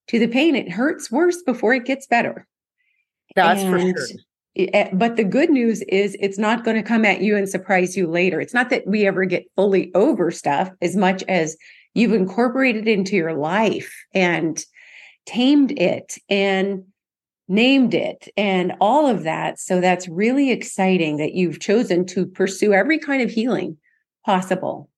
to 0.07 0.19
the 0.19 0.27
pain, 0.27 0.55
it 0.55 0.71
hurts 0.71 1.11
worse 1.11 1.41
before 1.43 1.73
it 1.73 1.85
gets 1.85 2.07
better. 2.07 2.47
That's 3.35 3.61
and, 3.61 3.71
for 3.71 3.79
sure. 3.79 4.17
Eh, 4.55 4.89
but 4.93 5.15
the 5.15 5.23
good 5.23 5.49
news 5.49 5.81
is 5.83 6.15
it's 6.19 6.37
not 6.37 6.63
going 6.63 6.77
to 6.77 6.87
come 6.87 7.05
at 7.05 7.21
you 7.21 7.35
and 7.35 7.49
surprise 7.49 7.97
you 7.97 8.07
later. 8.07 8.39
It's 8.39 8.53
not 8.53 8.69
that 8.69 8.85
we 8.85 9.07
ever 9.07 9.25
get 9.25 9.45
fully 9.55 9.91
over 9.95 10.29
stuff 10.29 10.69
as 10.81 10.95
much 10.95 11.23
as 11.23 11.57
you've 11.95 12.13
incorporated 12.13 12.87
into 12.87 13.15
your 13.15 13.33
life 13.33 13.93
and 14.13 14.63
tamed 15.25 15.71
it 15.71 16.17
and 16.29 16.83
named 17.47 17.93
it 17.93 18.27
and 18.37 18.73
all 18.79 19.07
of 19.07 19.23
that. 19.23 19.59
So 19.59 19.81
that's 19.81 20.07
really 20.07 20.51
exciting 20.51 21.17
that 21.17 21.33
you've 21.33 21.59
chosen 21.59 22.05
to 22.07 22.25
pursue 22.25 22.73
every 22.73 22.99
kind 22.99 23.21
of 23.21 23.31
healing 23.31 23.77
possible. 24.25 24.89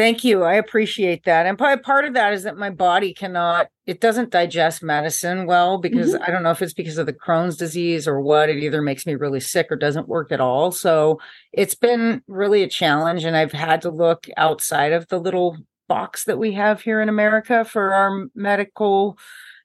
Thank 0.00 0.24
you. 0.24 0.44
I 0.44 0.54
appreciate 0.54 1.24
that. 1.24 1.44
And 1.44 1.58
part 1.58 2.06
of 2.06 2.14
that 2.14 2.32
is 2.32 2.44
that 2.44 2.56
my 2.56 2.70
body 2.70 3.12
cannot, 3.12 3.68
it 3.84 4.00
doesn't 4.00 4.30
digest 4.30 4.82
medicine 4.82 5.44
well 5.44 5.76
because 5.76 6.14
mm-hmm. 6.14 6.22
I 6.22 6.30
don't 6.30 6.42
know 6.42 6.52
if 6.52 6.62
it's 6.62 6.72
because 6.72 6.96
of 6.96 7.04
the 7.04 7.12
Crohn's 7.12 7.58
disease 7.58 8.08
or 8.08 8.18
what. 8.18 8.48
It 8.48 8.62
either 8.62 8.80
makes 8.80 9.04
me 9.04 9.14
really 9.14 9.40
sick 9.40 9.66
or 9.70 9.76
doesn't 9.76 10.08
work 10.08 10.32
at 10.32 10.40
all. 10.40 10.72
So 10.72 11.20
it's 11.52 11.74
been 11.74 12.22
really 12.28 12.62
a 12.62 12.68
challenge. 12.68 13.24
And 13.24 13.36
I've 13.36 13.52
had 13.52 13.82
to 13.82 13.90
look 13.90 14.26
outside 14.38 14.94
of 14.94 15.06
the 15.08 15.20
little 15.20 15.58
box 15.86 16.24
that 16.24 16.38
we 16.38 16.52
have 16.52 16.80
here 16.80 17.02
in 17.02 17.10
America 17.10 17.62
for 17.62 17.92
our 17.92 18.28
medical 18.34 19.18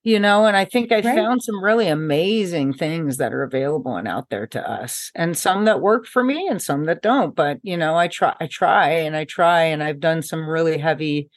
you 0.05 0.19
know 0.19 0.45
and 0.45 0.55
i 0.55 0.63
think 0.63 0.91
i 0.91 0.95
right. 0.95 1.03
found 1.03 1.43
some 1.43 1.61
really 1.61 1.87
amazing 1.87 2.71
things 2.71 3.17
that 3.17 3.33
are 3.33 3.43
available 3.43 3.97
and 3.97 4.07
out 4.07 4.29
there 4.29 4.47
to 4.47 4.69
us 4.69 5.11
and 5.15 5.37
some 5.37 5.65
that 5.65 5.81
work 5.81 6.05
for 6.05 6.23
me 6.23 6.47
and 6.47 6.61
some 6.61 6.85
that 6.85 7.01
don't 7.01 7.35
but 7.35 7.57
you 7.63 7.75
know 7.75 7.97
i 7.97 8.07
try 8.07 8.33
i 8.39 8.47
try 8.47 8.87
and 8.87 9.17
i 9.17 9.25
try 9.25 9.63
and 9.63 9.83
i've 9.83 9.99
done 9.99 10.21
some 10.21 10.47
really 10.47 10.77
heavy 10.77 11.29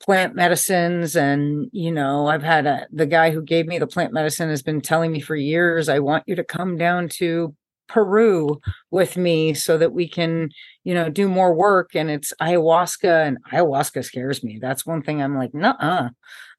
plant 0.00 0.34
medicines 0.34 1.16
and 1.16 1.68
you 1.72 1.92
know 1.92 2.26
i've 2.26 2.42
had 2.42 2.66
a 2.66 2.86
the 2.90 3.06
guy 3.06 3.30
who 3.30 3.42
gave 3.42 3.66
me 3.66 3.78
the 3.78 3.86
plant 3.86 4.12
medicine 4.12 4.48
has 4.48 4.62
been 4.62 4.80
telling 4.80 5.12
me 5.12 5.20
for 5.20 5.36
years 5.36 5.88
i 5.88 5.98
want 5.98 6.24
you 6.26 6.34
to 6.34 6.44
come 6.44 6.78
down 6.78 7.08
to 7.08 7.54
Peru 7.88 8.60
with 8.90 9.16
me 9.16 9.54
so 9.54 9.78
that 9.78 9.92
we 9.92 10.08
can, 10.08 10.50
you 10.84 10.94
know, 10.94 11.08
do 11.08 11.28
more 11.28 11.54
work. 11.54 11.94
And 11.94 12.10
it's 12.10 12.32
ayahuasca, 12.40 13.26
and 13.26 13.38
ayahuasca 13.52 14.04
scares 14.04 14.44
me. 14.44 14.58
That's 14.60 14.86
one 14.86 15.02
thing 15.02 15.22
I'm 15.22 15.36
like, 15.36 15.54
nah. 15.54 16.10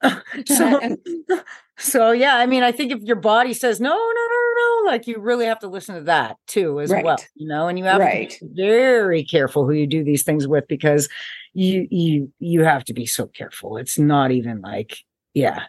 so, 0.46 0.98
so 1.78 2.12
yeah. 2.12 2.38
I 2.38 2.46
mean, 2.46 2.64
I 2.64 2.72
think 2.72 2.92
if 2.92 3.02
your 3.02 3.16
body 3.16 3.54
says 3.54 3.80
no, 3.80 3.90
no, 3.90 3.96
no, 3.96 4.84
no, 4.86 4.92
like 4.92 5.08
you 5.08 5.20
really 5.20 5.46
have 5.46 5.60
to 5.60 5.68
listen 5.68 5.96
to 5.96 6.02
that 6.02 6.38
too, 6.48 6.80
as 6.80 6.92
right. 6.92 7.04
well. 7.04 7.18
You 7.36 7.48
know, 7.48 7.68
and 7.68 7.78
you 7.78 7.86
have 7.86 8.00
right. 8.00 8.30
to 8.30 8.46
be 8.46 8.54
very 8.56 9.24
careful 9.24 9.66
who 9.66 9.74
you 9.74 9.88
do 9.88 10.04
these 10.04 10.24
things 10.24 10.48
with 10.48 10.68
because 10.68 11.08
you 11.54 11.88
you 11.90 12.32
you 12.40 12.64
have 12.64 12.84
to 12.86 12.94
be 12.94 13.06
so 13.06 13.28
careful. 13.28 13.78
It's 13.78 13.98
not 13.98 14.32
even 14.32 14.62
like, 14.62 14.98
yeah 15.34 15.66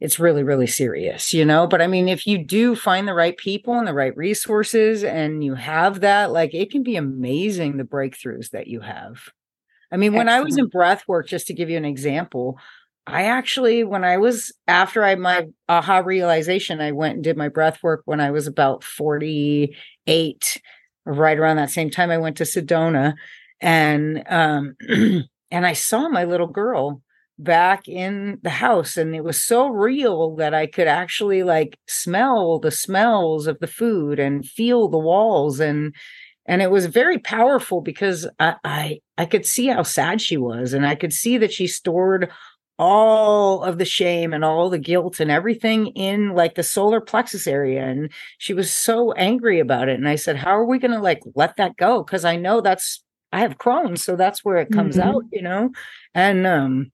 it's 0.00 0.18
really 0.18 0.42
really 0.42 0.66
serious 0.66 1.34
you 1.34 1.44
know 1.44 1.66
but 1.66 1.82
i 1.82 1.86
mean 1.86 2.08
if 2.08 2.26
you 2.26 2.38
do 2.38 2.74
find 2.74 3.08
the 3.08 3.14
right 3.14 3.36
people 3.36 3.74
and 3.74 3.86
the 3.86 3.94
right 3.94 4.16
resources 4.16 5.02
and 5.02 5.42
you 5.42 5.54
have 5.54 6.00
that 6.00 6.30
like 6.30 6.54
it 6.54 6.70
can 6.70 6.82
be 6.82 6.96
amazing 6.96 7.76
the 7.76 7.84
breakthroughs 7.84 8.50
that 8.50 8.66
you 8.66 8.80
have 8.80 9.28
i 9.90 9.96
mean 9.96 10.12
Excellent. 10.12 10.26
when 10.26 10.28
i 10.28 10.40
was 10.40 10.56
in 10.56 10.68
breath 10.68 11.04
work 11.08 11.26
just 11.26 11.46
to 11.48 11.54
give 11.54 11.70
you 11.70 11.76
an 11.76 11.84
example 11.84 12.58
i 13.06 13.24
actually 13.24 13.82
when 13.84 14.04
i 14.04 14.16
was 14.16 14.52
after 14.66 15.04
i 15.04 15.14
my 15.14 15.46
aha 15.68 15.98
realization 15.98 16.80
i 16.80 16.92
went 16.92 17.16
and 17.16 17.24
did 17.24 17.36
my 17.36 17.48
breath 17.48 17.82
work 17.82 18.02
when 18.04 18.20
i 18.20 18.30
was 18.30 18.46
about 18.46 18.84
48 18.84 20.62
right 21.04 21.38
around 21.38 21.56
that 21.56 21.70
same 21.70 21.90
time 21.90 22.10
i 22.10 22.18
went 22.18 22.36
to 22.36 22.44
sedona 22.44 23.14
and 23.60 24.22
um 24.28 24.76
and 25.50 25.66
i 25.66 25.72
saw 25.72 26.08
my 26.08 26.24
little 26.24 26.46
girl 26.46 27.02
back 27.38 27.88
in 27.88 28.38
the 28.42 28.50
house 28.50 28.96
and 28.96 29.14
it 29.14 29.22
was 29.22 29.42
so 29.42 29.68
real 29.68 30.34
that 30.36 30.54
I 30.54 30.66
could 30.66 30.88
actually 30.88 31.44
like 31.44 31.78
smell 31.86 32.58
the 32.58 32.72
smells 32.72 33.46
of 33.46 33.60
the 33.60 33.68
food 33.68 34.18
and 34.18 34.44
feel 34.44 34.88
the 34.88 34.98
walls 34.98 35.60
and 35.60 35.94
and 36.46 36.62
it 36.62 36.70
was 36.70 36.86
very 36.86 37.18
powerful 37.18 37.80
because 37.80 38.26
I, 38.40 38.56
I 38.64 39.00
I 39.18 39.24
could 39.26 39.46
see 39.46 39.68
how 39.68 39.84
sad 39.84 40.20
she 40.20 40.36
was 40.36 40.72
and 40.72 40.84
I 40.84 40.96
could 40.96 41.12
see 41.12 41.38
that 41.38 41.52
she 41.52 41.68
stored 41.68 42.28
all 42.76 43.62
of 43.62 43.78
the 43.78 43.84
shame 43.84 44.32
and 44.32 44.44
all 44.44 44.68
the 44.68 44.78
guilt 44.78 45.20
and 45.20 45.30
everything 45.30 45.88
in 45.88 46.34
like 46.34 46.56
the 46.56 46.62
solar 46.64 47.00
plexus 47.00 47.46
area 47.46 47.84
and 47.84 48.10
she 48.38 48.54
was 48.54 48.72
so 48.72 49.12
angry 49.12 49.60
about 49.60 49.88
it 49.88 49.94
and 49.94 50.08
I 50.08 50.16
said 50.16 50.36
how 50.36 50.50
are 50.50 50.64
we 50.64 50.80
going 50.80 50.92
to 50.92 51.00
like 51.00 51.20
let 51.36 51.56
that 51.56 51.76
go 51.76 52.02
cuz 52.02 52.24
I 52.24 52.34
know 52.34 52.60
that's 52.60 53.04
I 53.32 53.40
have 53.40 53.58
Crohn's 53.58 54.02
so 54.02 54.16
that's 54.16 54.44
where 54.44 54.56
it 54.56 54.72
comes 54.72 54.96
mm-hmm. 54.96 55.08
out 55.08 55.22
you 55.30 55.42
know 55.42 55.70
and 56.14 56.44
um 56.44 56.90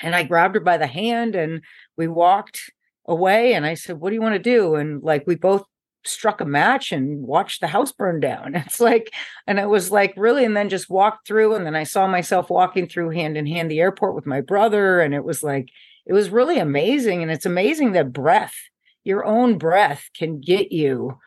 and 0.00 0.14
I 0.14 0.22
grabbed 0.22 0.54
her 0.54 0.60
by 0.60 0.76
the 0.78 0.86
hand 0.86 1.34
and 1.34 1.62
we 1.96 2.08
walked 2.08 2.70
away. 3.06 3.54
And 3.54 3.66
I 3.66 3.74
said, 3.74 3.98
What 3.98 4.10
do 4.10 4.14
you 4.14 4.22
want 4.22 4.34
to 4.34 4.38
do? 4.38 4.74
And 4.74 5.02
like 5.02 5.24
we 5.26 5.34
both 5.34 5.64
struck 6.04 6.40
a 6.40 6.44
match 6.44 6.92
and 6.92 7.22
watched 7.22 7.60
the 7.60 7.66
house 7.66 7.92
burn 7.92 8.20
down. 8.20 8.54
It's 8.66 8.80
like, 8.80 9.12
and 9.46 9.58
it 9.58 9.68
was 9.68 9.90
like 9.90 10.14
really, 10.16 10.44
and 10.44 10.56
then 10.56 10.68
just 10.68 10.90
walked 10.90 11.26
through. 11.26 11.54
And 11.54 11.66
then 11.66 11.76
I 11.76 11.84
saw 11.84 12.06
myself 12.06 12.50
walking 12.50 12.88
through 12.88 13.10
hand 13.10 13.36
in 13.36 13.46
hand 13.46 13.70
the 13.70 13.80
airport 13.80 14.14
with 14.14 14.26
my 14.26 14.40
brother. 14.40 15.00
And 15.00 15.14
it 15.14 15.24
was 15.24 15.42
like, 15.42 15.68
it 16.06 16.12
was 16.12 16.30
really 16.30 16.58
amazing. 16.58 17.22
And 17.22 17.30
it's 17.30 17.46
amazing 17.46 17.92
that 17.92 18.12
breath, 18.12 18.54
your 19.04 19.24
own 19.24 19.58
breath, 19.58 20.08
can 20.16 20.40
get 20.40 20.72
you 20.72 21.18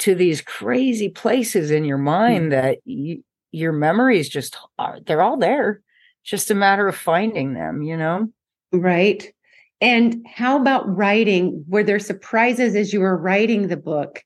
to 0.00 0.14
these 0.14 0.40
crazy 0.40 1.08
places 1.08 1.70
in 1.70 1.84
your 1.84 1.98
mind 1.98 2.50
mm-hmm. 2.52 2.62
that 2.62 2.78
you, 2.84 3.22
your 3.52 3.72
memories 3.72 4.28
just 4.28 4.56
are, 4.78 4.98
they're 5.06 5.22
all 5.22 5.36
there 5.36 5.83
just 6.24 6.50
a 6.50 6.54
matter 6.54 6.88
of 6.88 6.96
finding 6.96 7.54
them, 7.54 7.82
you 7.82 7.96
know? 7.96 8.28
Right. 8.72 9.32
And 9.80 10.26
how 10.26 10.58
about 10.58 10.96
writing? 10.96 11.64
Were 11.68 11.84
there 11.84 11.98
surprises 11.98 12.74
as 12.74 12.92
you 12.92 13.00
were 13.00 13.16
writing 13.16 13.68
the 13.68 13.76
book? 13.76 14.22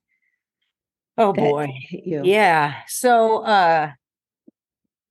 Oh 1.16 1.32
boy. 1.32 1.68
Yeah. 1.90 2.74
So 2.86 3.44
uh 3.44 3.92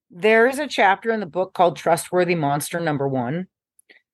there 0.09 0.47
is 0.47 0.57
a 0.57 0.67
chapter 0.67 1.11
in 1.11 1.19
the 1.19 1.25
book 1.25 1.53
called 1.53 1.75
Trustworthy 1.75 2.35
Monster 2.35 2.79
Number 2.79 3.07
One. 3.07 3.47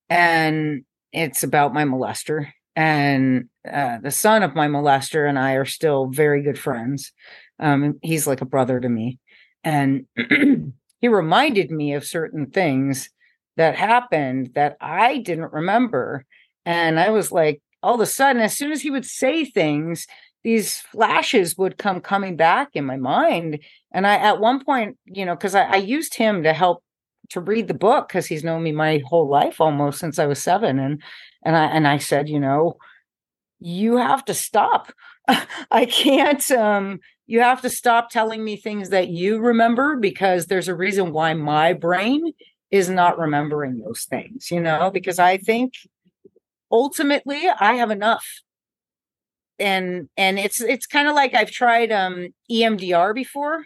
And 0.10 0.86
it's 1.12 1.44
about 1.44 1.74
my 1.74 1.84
molester. 1.84 2.52
And 2.76 3.50
uh, 3.72 4.00
the 4.00 4.12
son 4.12 4.42
of 4.42 4.56
my 4.56 4.68
molester 4.68 5.30
and 5.30 5.38
I 5.38 5.54
are 5.54 5.66
still 5.66 6.08
very 6.08 6.42
good 6.42 6.58
friends. 6.58 7.12
Um, 7.60 8.00
he's 8.02 8.26
like 8.26 8.42
a 8.42 8.46
brother 8.46 8.80
to 8.80 8.90
me. 8.90 9.20
And 9.64 10.08
he 11.04 11.10
reminded 11.10 11.70
me 11.70 11.96
of 11.96 12.06
certain 12.06 12.46
things 12.46 13.10
that 13.58 13.76
happened 13.76 14.52
that 14.56 14.78
I 14.80 15.18
didn't 15.18 15.52
remember. 15.52 16.26
And 16.66 16.98
I 16.98 17.10
was 17.10 17.30
like, 17.30 17.62
all 17.84 17.96
of 17.96 18.00
a 18.00 18.06
sudden, 18.06 18.42
as 18.42 18.56
soon 18.56 18.72
as 18.72 18.82
he 18.82 18.90
would 18.90 19.06
say 19.06 19.44
things, 19.44 20.08
these 20.46 20.80
flashes 20.80 21.58
would 21.58 21.78
come 21.78 22.00
coming 22.00 22.38
back 22.38 22.70
in 22.74 22.86
my 22.86 22.96
mind. 22.96 23.60
And 23.92 24.08
I, 24.08 24.16
at 24.16 24.40
one 24.40 24.64
point, 24.64 24.98
you 25.04 25.26
know, 25.26 25.36
because 25.36 25.56
I, 25.56 25.64
I 25.64 25.76
used 25.76 26.14
him 26.14 26.42
to 26.44 26.54
help 26.54 26.82
to 27.32 27.42
read 27.42 27.68
the 27.68 27.74
book 27.74 28.08
because 28.08 28.26
he's 28.26 28.46
known 28.46 28.64
me 28.64 28.72
my 28.72 29.04
whole 29.06 29.28
life 29.28 29.60
almost 29.60 30.00
since 30.00 30.20
I 30.20 30.26
was 30.26 30.42
seven. 30.42 30.80
And 30.80 31.04
and 31.44 31.58
I 31.58 31.66
and 31.66 31.86
I 31.86 31.98
said, 31.98 32.30
you 32.30 32.40
know, 32.40 32.78
you 33.60 33.98
have 33.98 34.24
to 34.24 34.34
stop. 34.34 34.94
I 35.70 35.86
can't 35.86 36.50
um 36.52 37.02
you 37.26 37.40
have 37.40 37.62
to 37.62 37.70
stop 37.70 38.10
telling 38.10 38.44
me 38.44 38.58
things 38.58 38.90
that 38.90 39.10
you 39.10 39.40
remember 39.40 39.96
because 39.96 40.48
there's 40.48 40.68
a 40.68 40.76
reason 40.76 41.14
why 41.14 41.34
my 41.34 41.74
brain 41.74 42.34
is 42.70 42.90
not 42.90 43.20
remembering 43.20 43.80
those 43.80 44.04
things, 44.04 44.50
you 44.52 44.60
know, 44.60 44.92
because 44.92 45.20
I 45.20 45.38
think 45.38 45.74
ultimately 46.72 47.48
I 47.48 47.76
have 47.76 47.92
enough. 47.92 48.26
And 49.60 50.10
and 50.18 50.40
it's 50.40 50.60
it's 50.60 50.88
kind 50.88 51.08
of 51.08 51.16
like 51.16 51.34
I've 51.36 51.52
tried 51.52 51.92
um 51.92 52.30
EMDR 52.52 53.14
before. 53.14 53.66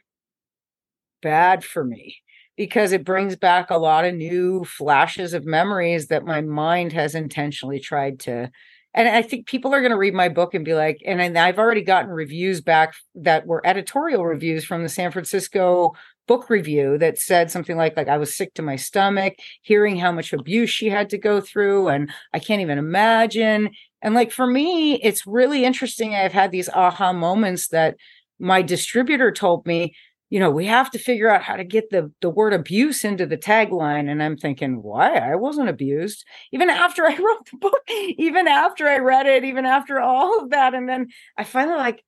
Bad 1.21 1.63
for 1.63 1.83
me 1.83 2.17
because 2.57 2.91
it 2.91 3.05
brings 3.05 3.35
back 3.35 3.69
a 3.69 3.77
lot 3.77 4.03
of 4.03 4.13
new 4.13 4.65
flashes 4.65 5.33
of 5.33 5.45
memories 5.45 6.07
that 6.07 6.25
my 6.25 6.41
mind 6.41 6.91
has 6.91 7.15
intentionally 7.15 7.79
tried 7.79 8.19
to 8.19 8.51
and 8.97 9.07
I 9.07 9.21
think 9.21 9.45
people 9.45 9.75
are 9.75 9.79
going 9.79 9.91
to 9.91 9.97
read 9.97 10.15
my 10.15 10.27
book 10.27 10.55
and 10.55 10.65
be 10.65 10.73
like, 10.73 10.97
and 11.05 11.37
I've 11.37 11.59
already 11.59 11.83
gotten 11.83 12.09
reviews 12.09 12.61
back 12.61 12.95
that 13.13 13.45
were 13.45 13.61
editorial 13.63 14.25
reviews 14.25 14.65
from 14.65 14.81
the 14.81 14.89
San 14.89 15.11
Francisco 15.11 15.93
book 16.27 16.49
review 16.49 16.97
that 16.97 17.19
said 17.19 17.51
something 17.51 17.77
like, 17.77 17.95
like 17.95 18.07
I 18.07 18.17
was 18.17 18.35
sick 18.35 18.55
to 18.55 18.63
my 18.63 18.75
stomach, 18.75 19.35
hearing 19.61 19.97
how 19.97 20.11
much 20.11 20.33
abuse 20.33 20.71
she 20.71 20.89
had 20.89 21.11
to 21.11 21.19
go 21.19 21.39
through, 21.39 21.89
and 21.89 22.11
I 22.33 22.39
can't 22.39 22.61
even 22.61 22.79
imagine. 22.79 23.69
And 24.01 24.15
like 24.15 24.31
for 24.31 24.47
me, 24.47 24.95
it's 24.95 25.27
really 25.27 25.63
interesting. 25.63 26.15
I've 26.15 26.33
had 26.33 26.51
these 26.51 26.67
aha 26.67 27.13
moments 27.13 27.67
that 27.67 27.97
my 28.39 28.63
distributor 28.63 29.31
told 29.31 29.67
me 29.67 29.93
you 30.29 30.39
know, 30.39 30.51
we 30.51 30.65
have 30.65 30.91
to 30.91 30.99
figure 30.99 31.29
out 31.29 31.43
how 31.43 31.55
to 31.55 31.63
get 31.63 31.89
the 31.89 32.11
the 32.21 32.29
word 32.29 32.53
abuse 32.53 33.05
into 33.05 33.25
the 33.25 33.37
tagline. 33.37 34.09
And 34.09 34.21
I'm 34.21 34.37
thinking, 34.37 34.81
why? 34.81 35.17
I 35.17 35.35
wasn't 35.35 35.69
abused. 35.69 36.25
Even 36.51 36.69
after 36.69 37.05
I 37.05 37.15
wrote 37.17 37.49
the 37.49 37.57
book, 37.57 37.83
even 37.89 38.47
after 38.47 38.87
I 38.87 38.97
read 38.97 39.25
it, 39.25 39.45
even 39.45 39.65
after 39.65 39.99
all 39.99 40.39
of 40.39 40.49
that. 40.49 40.73
And 40.73 40.87
then 40.89 41.07
I 41.37 41.43
finally 41.43 41.77
like, 41.77 42.03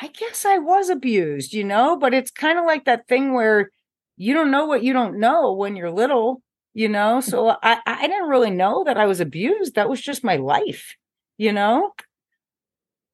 I 0.00 0.08
guess 0.08 0.44
I 0.44 0.58
was 0.58 0.88
abused, 0.88 1.52
you 1.52 1.64
know, 1.64 1.96
but 1.96 2.14
it's 2.14 2.30
kind 2.30 2.58
of 2.58 2.64
like 2.64 2.84
that 2.84 3.08
thing 3.08 3.34
where 3.34 3.70
you 4.16 4.34
don't 4.34 4.50
know 4.50 4.66
what 4.66 4.84
you 4.84 4.92
don't 4.92 5.18
know 5.18 5.52
when 5.54 5.74
you're 5.74 5.90
little, 5.90 6.42
you 6.74 6.88
know. 6.88 7.18
Mm-hmm. 7.18 7.30
So 7.30 7.56
I, 7.62 7.78
I 7.84 8.06
didn't 8.06 8.28
really 8.28 8.50
know 8.50 8.84
that 8.84 8.98
I 8.98 9.06
was 9.06 9.20
abused. 9.20 9.74
That 9.74 9.88
was 9.88 10.00
just 10.00 10.22
my 10.22 10.36
life, 10.36 10.94
you 11.38 11.52
know 11.52 11.92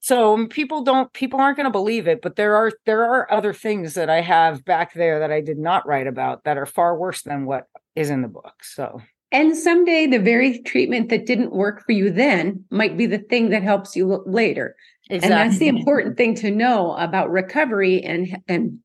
so 0.05 0.35
um, 0.35 0.49
people 0.49 0.83
don't 0.83 1.11
people 1.15 1.41
aren't 1.41 1.57
going 1.57 1.65
to 1.65 1.71
believe 1.71 2.07
it 2.07 2.21
but 2.21 2.37
there 2.37 2.55
are 2.55 2.71
there 2.85 3.05
are 3.05 3.31
other 3.33 3.55
things 3.55 3.95
that 3.95 4.11
i 4.11 4.21
have 4.21 4.65
back 4.65 4.93
there 4.95 5.19
that 5.19 5.33
i 5.33 5.41
did 5.41 5.59
not 5.59 5.87
write 5.87 6.07
about 6.07 6.45
that 6.45 6.59
are 6.59 6.67
far 6.67 6.97
worse 6.99 7.23
than 7.23 7.47
what 7.47 7.65
is 7.97 8.11
in 8.11 8.23
the 8.23 8.29
book 8.29 8.55
so. 8.63 9.01
And 9.33 9.57
someday 9.57 10.07
the 10.07 10.21
very 10.21 10.63
treatment 10.63 11.09
that 11.09 11.27
didn't 11.27 11.53
work 11.53 11.85
for 11.85 11.91
you 11.91 12.09
then 12.09 12.65
might 12.71 12.97
be 12.97 13.07
the 13.07 13.19
thing 13.19 13.51
that 13.51 13.65
helps 13.65 13.97
you 13.97 14.23
later. 14.27 14.77
Exactly. 15.11 15.25
and 15.25 15.33
that's 15.33 15.59
the 15.59 15.67
important 15.67 16.17
thing 16.17 16.37
to 16.37 16.53
know 16.53 16.93
about 16.93 17.33
recovery 17.33 18.01
and 18.03 18.39
and 18.47 18.79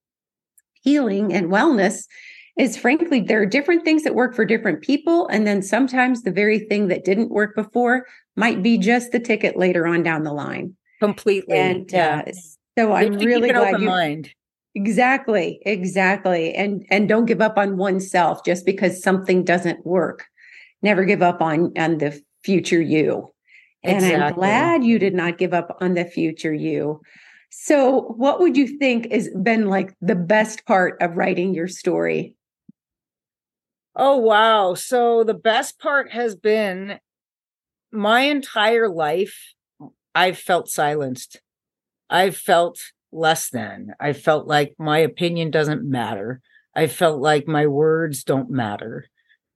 healing 0.74 1.32
and 1.34 1.48
wellness 1.48 2.06
is 2.58 2.76
frankly 2.76 3.22
there 3.22 3.42
are 3.42 3.46
different 3.46 3.86
things 3.86 4.04
that 4.04 4.16
work 4.16 4.36
for 4.36 4.44
different 4.44 4.82
people 4.82 5.28
and 5.28 5.46
then 5.46 5.62
sometimes 5.62 6.24
the 6.24 6.32
very 6.32 6.60
thing 6.60 6.88
that 6.88 7.06
didn't 7.06 7.30
work 7.30 7.56
before 7.56 8.06
might 8.36 8.64
be 8.64 8.78
just 8.78 9.12
the 9.12 9.20
ticket 9.20 9.56
later 9.56 9.86
on 9.86 10.04
down 10.04 10.24
the 10.24 10.34
line 10.34 10.76
completely. 11.00 11.58
And 11.58 11.92
yeah. 11.92 12.24
uh, 12.28 12.32
so 12.78 12.94
I'm 12.94 13.14
really 13.18 13.50
glad 13.50 13.80
you 13.80 13.88
mind. 13.88 14.34
Exactly, 14.76 15.60
exactly. 15.66 16.54
And 16.54 16.86
and 16.90 17.10
don't 17.10 17.26
give 17.26 17.42
up 17.42 17.58
on 17.58 17.78
oneself 17.78 18.46
just 18.46 18.66
because 18.66 19.02
something 19.02 19.44
doesn't 19.44 19.86
work. 19.86 20.26
Never 20.82 21.06
give 21.06 21.22
up 21.22 21.42
on 21.42 21.78
on 21.78 21.98
the 21.98 22.22
future 22.44 22.82
you. 22.82 23.34
And 23.84 23.98
exactly. 23.98 24.24
I'm 24.24 24.34
glad 24.34 24.84
you 24.84 25.00
did 25.00 25.14
not 25.14 25.38
give 25.38 25.54
up 25.54 25.78
on 25.82 25.94
the 25.94 26.06
future 26.06 26.54
you. 26.54 27.02
So, 27.50 28.14
what 28.18 28.40
would 28.40 28.58
you 28.58 28.78
think 28.78 29.12
has 29.12 29.30
been 29.30 29.68
like 29.68 29.96
the 30.02 30.16
best 30.16 30.66
part 30.66 31.02
of 31.02 31.18
writing 31.18 31.54
your 31.54 31.68
story? 31.68 32.36
Oh, 33.96 34.18
wow. 34.18 34.76
So, 34.76 35.24
the 35.24 35.34
best 35.34 35.80
part 35.80 36.12
has 36.12 36.36
been 36.36 37.00
my 37.92 38.22
entire 38.22 38.88
life 38.88 39.54
I've 40.20 40.38
felt 40.38 40.68
silenced. 40.68 41.40
I've 42.10 42.36
felt 42.36 42.78
less 43.14 43.50
than. 43.50 43.94
I 44.02 44.12
felt 44.12 44.48
like 44.48 44.74
my 44.78 44.98
opinion 44.98 45.50
doesn't 45.50 45.90
matter. 45.90 46.42
I 46.76 46.88
felt 46.88 47.22
like 47.22 47.48
my 47.48 47.68
words 47.68 48.26
don't 48.26 48.50
matter. 48.50 49.06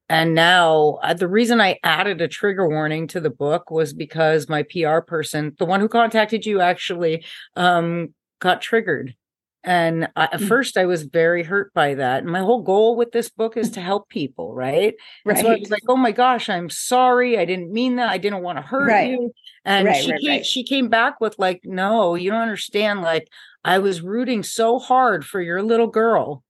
And 0.08 0.34
now 0.34 1.00
uh, 1.04 1.16
the 1.16 1.28
reason 1.28 1.60
I 1.60 1.80
added 1.84 2.22
a 2.22 2.30
trigger 2.30 2.70
warning 2.70 3.08
to 3.08 3.20
the 3.20 3.30
book 3.30 3.72
was 3.72 3.92
because 3.92 4.48
my 4.48 4.64
PR 4.64 5.00
person, 5.00 5.54
the 5.60 5.66
one 5.66 5.82
who 5.82 5.90
contacted 5.90 6.46
you 6.46 6.62
actually 6.62 7.26
um, 7.58 8.14
got 8.40 8.62
triggered 8.62 9.16
and 9.64 10.10
I, 10.16 10.26
at 10.26 10.34
mm. 10.34 10.48
first, 10.48 10.78
I 10.78 10.86
was 10.86 11.04
very 11.04 11.44
hurt 11.44 11.74
by 11.74 11.94
that. 11.96 12.24
And 12.24 12.32
my 12.32 12.40
whole 12.40 12.62
goal 12.62 12.98
with 12.98 13.12
this 13.12 13.30
book 13.30 13.56
is 13.56 13.72
to 13.72 13.82
help 13.82 14.10
people, 14.10 14.54
right? 14.54 14.94
right. 15.26 15.38
so 15.38 15.52
I 15.52 15.58
was 15.58 15.72
like, 15.72 15.84
"Oh 15.88 15.96
my 15.96 16.12
gosh, 16.12 16.50
I'm 16.50 16.70
sorry. 16.70 17.38
I 17.38 17.46
didn't 17.46 17.72
mean 17.72 17.96
that. 17.96 18.10
I 18.10 18.18
didn't 18.18 18.44
want 18.44 18.58
to 18.58 18.62
hurt 18.62 18.90
right. 18.90 19.12
you." 19.12 19.32
And 19.64 19.88
right, 19.88 20.04
she 20.04 20.18
came, 20.18 20.44
she 20.44 20.64
came 20.64 20.90
back 20.90 21.22
with 21.22 21.40
like, 21.40 21.62
"No, 21.64 22.16
you 22.16 22.30
don't 22.30 22.42
understand. 22.42 23.02
Like, 23.02 23.28
I 23.64 23.80
was 23.80 24.02
rooting 24.02 24.44
so 24.44 24.80
hard 24.80 25.26
for 25.26 25.42
your 25.42 25.64
little 25.64 25.88
girl 25.88 26.44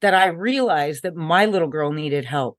that 0.00 0.14
I 0.14 0.26
realized 0.26 1.02
that 1.04 1.16
my 1.16 1.46
little 1.46 1.68
girl 1.68 1.92
needed 1.92 2.26
help, 2.26 2.58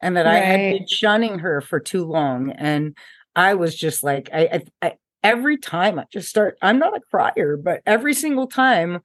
and 0.00 0.16
that 0.16 0.26
I 0.26 0.38
had 0.38 0.58
been 0.72 0.86
shunning 0.88 1.38
her 1.40 1.60
for 1.60 1.78
too 1.78 2.04
long." 2.04 2.50
And 2.50 2.96
I 3.34 3.54
was 3.54 3.74
just 3.74 4.02
like, 4.02 4.28
I, 4.32 4.62
I, 4.82 4.94
every 5.22 5.56
time 5.56 5.98
I 5.98 6.04
just 6.12 6.28
start, 6.28 6.56
I'm 6.62 6.78
not 6.78 6.96
a 6.96 7.00
crier, 7.00 7.56
but 7.56 7.80
every 7.86 8.14
single 8.14 8.46
time 8.46 9.00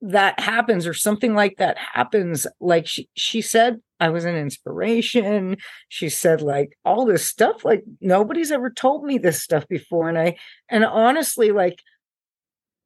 that 0.00 0.40
happens 0.40 0.86
or 0.86 0.94
something 0.94 1.34
like 1.34 1.56
that 1.58 1.78
happens, 1.78 2.46
like 2.60 2.86
she, 2.86 3.08
she 3.14 3.40
said, 3.40 3.80
I 4.00 4.08
was 4.08 4.24
an 4.24 4.34
inspiration. 4.34 5.56
She 5.88 6.08
said, 6.08 6.42
like, 6.42 6.76
all 6.84 7.06
this 7.06 7.24
stuff, 7.24 7.64
like, 7.64 7.84
nobody's 8.00 8.50
ever 8.50 8.68
told 8.68 9.04
me 9.04 9.18
this 9.18 9.40
stuff 9.40 9.66
before. 9.68 10.08
And 10.08 10.18
I, 10.18 10.36
and 10.68 10.84
honestly, 10.84 11.52
like, 11.52 11.78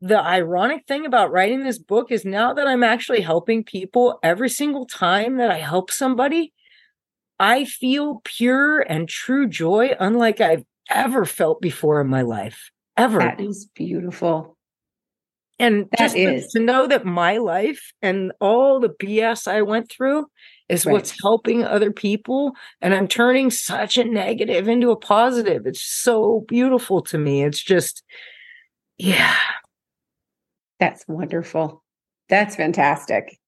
the 0.03 0.21
ironic 0.21 0.87
thing 0.87 1.07
about 1.07 1.33
writing 1.33 1.65
this 1.65 1.79
book 1.79 2.13
is 2.13 2.27
now 2.27 2.53
that 2.53 2.67
I'm 2.67 2.85
actually 2.85 3.23
helping 3.23 3.65
people, 3.65 4.19
every 4.23 4.51
single 4.51 4.85
time 4.85 5.39
that 5.39 5.51
I 5.51 5.57
help 5.57 5.91
somebody, 5.91 6.53
I 7.39 7.65
feel 7.65 8.21
pure 8.25 8.81
and 8.81 9.09
true 9.09 9.49
joy, 9.49 9.95
unlike 9.99 10.43
I've 10.43 10.65
ever 10.91 11.25
felt 11.25 11.61
before 11.61 12.01
in 12.01 12.09
my 12.09 12.23
life. 12.23 12.71
Ever. 12.97 13.19
That 13.19 13.41
is 13.41 13.69
beautiful. 13.75 14.57
And 15.59 15.87
that 15.93 15.99
just 15.99 16.17
is. 16.17 16.53
to 16.53 16.61
know 16.61 16.87
that 16.87 17.07
my 17.07 17.39
life 17.39 17.93
and 18.03 18.33
all 18.41 18.79
the 18.79 18.91
BS 18.91 19.49
I 19.49 19.63
went 19.63 19.91
through 19.91 20.27
is 20.69 20.85
right. 20.85 20.93
what's 20.93 21.19
helping 21.23 21.65
other 21.65 21.91
people. 21.93 22.53
And 22.83 22.95
I'm 22.95 23.09
turning 23.09 23.51
such 23.51 23.97
a 23.97 24.05
negative 24.05 24.69
into 24.69 24.91
a 24.91 24.97
positive. 24.97 25.67
It's 25.67 25.85
so 25.85 26.45
beautiful 26.47 27.01
to 27.03 27.19
me. 27.19 27.43
It's 27.43 27.63
just, 27.63 28.03
yeah. 28.99 29.37
That's 30.79 31.07
wonderful. 31.09 31.83
That's 32.29 32.57
fantastic. 32.57 33.39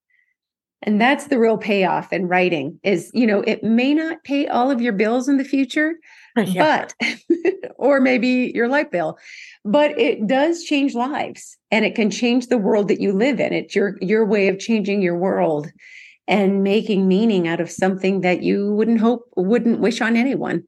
And 0.83 1.01
that's 1.01 1.27
the 1.27 1.39
real 1.39 1.59
payoff 1.59 2.13
in 2.13 2.29
writing 2.29 2.79
is, 2.85 3.11
you 3.13 3.27
know, 3.27 3.41
it 3.41 3.65
may 3.65 3.93
not 3.95 4.23
pay 4.25 4.47
all 4.47 4.71
of 4.71 4.81
your 4.81 4.93
bills 4.93 5.29
in 5.29 5.37
the 5.37 5.45
future, 5.45 5.95
but 6.57 6.95
or 7.77 8.01
maybe 8.01 8.53
your 8.55 8.69
light 8.69 8.91
bill, 8.91 9.19
but 9.65 9.99
it 9.99 10.27
does 10.27 10.65
change 10.65 10.95
lives 10.95 11.57
and 11.71 11.85
it 11.85 11.95
can 11.95 12.11
change 12.11 12.47
the 12.47 12.59
world 12.59 12.89
that 12.89 13.01
you 13.01 13.13
live 13.13 13.41
in. 13.41 13.53
It's 13.53 13.75
your 13.75 13.97
your 14.01 14.25
way 14.27 14.49
of 14.49 14.59
changing 14.59 15.03
your 15.03 15.17
world 15.17 15.71
and 16.27 16.63
making 16.63 17.09
meaning 17.09 17.49
out 17.49 17.61
of 17.61 17.71
something 17.71 18.21
that 18.21 18.43
you 18.43 18.73
wouldn't 18.75 19.01
hope 19.01 19.23
wouldn't 19.37 19.81
wish 19.81 20.01
on 20.01 20.17
anyone. 20.17 20.65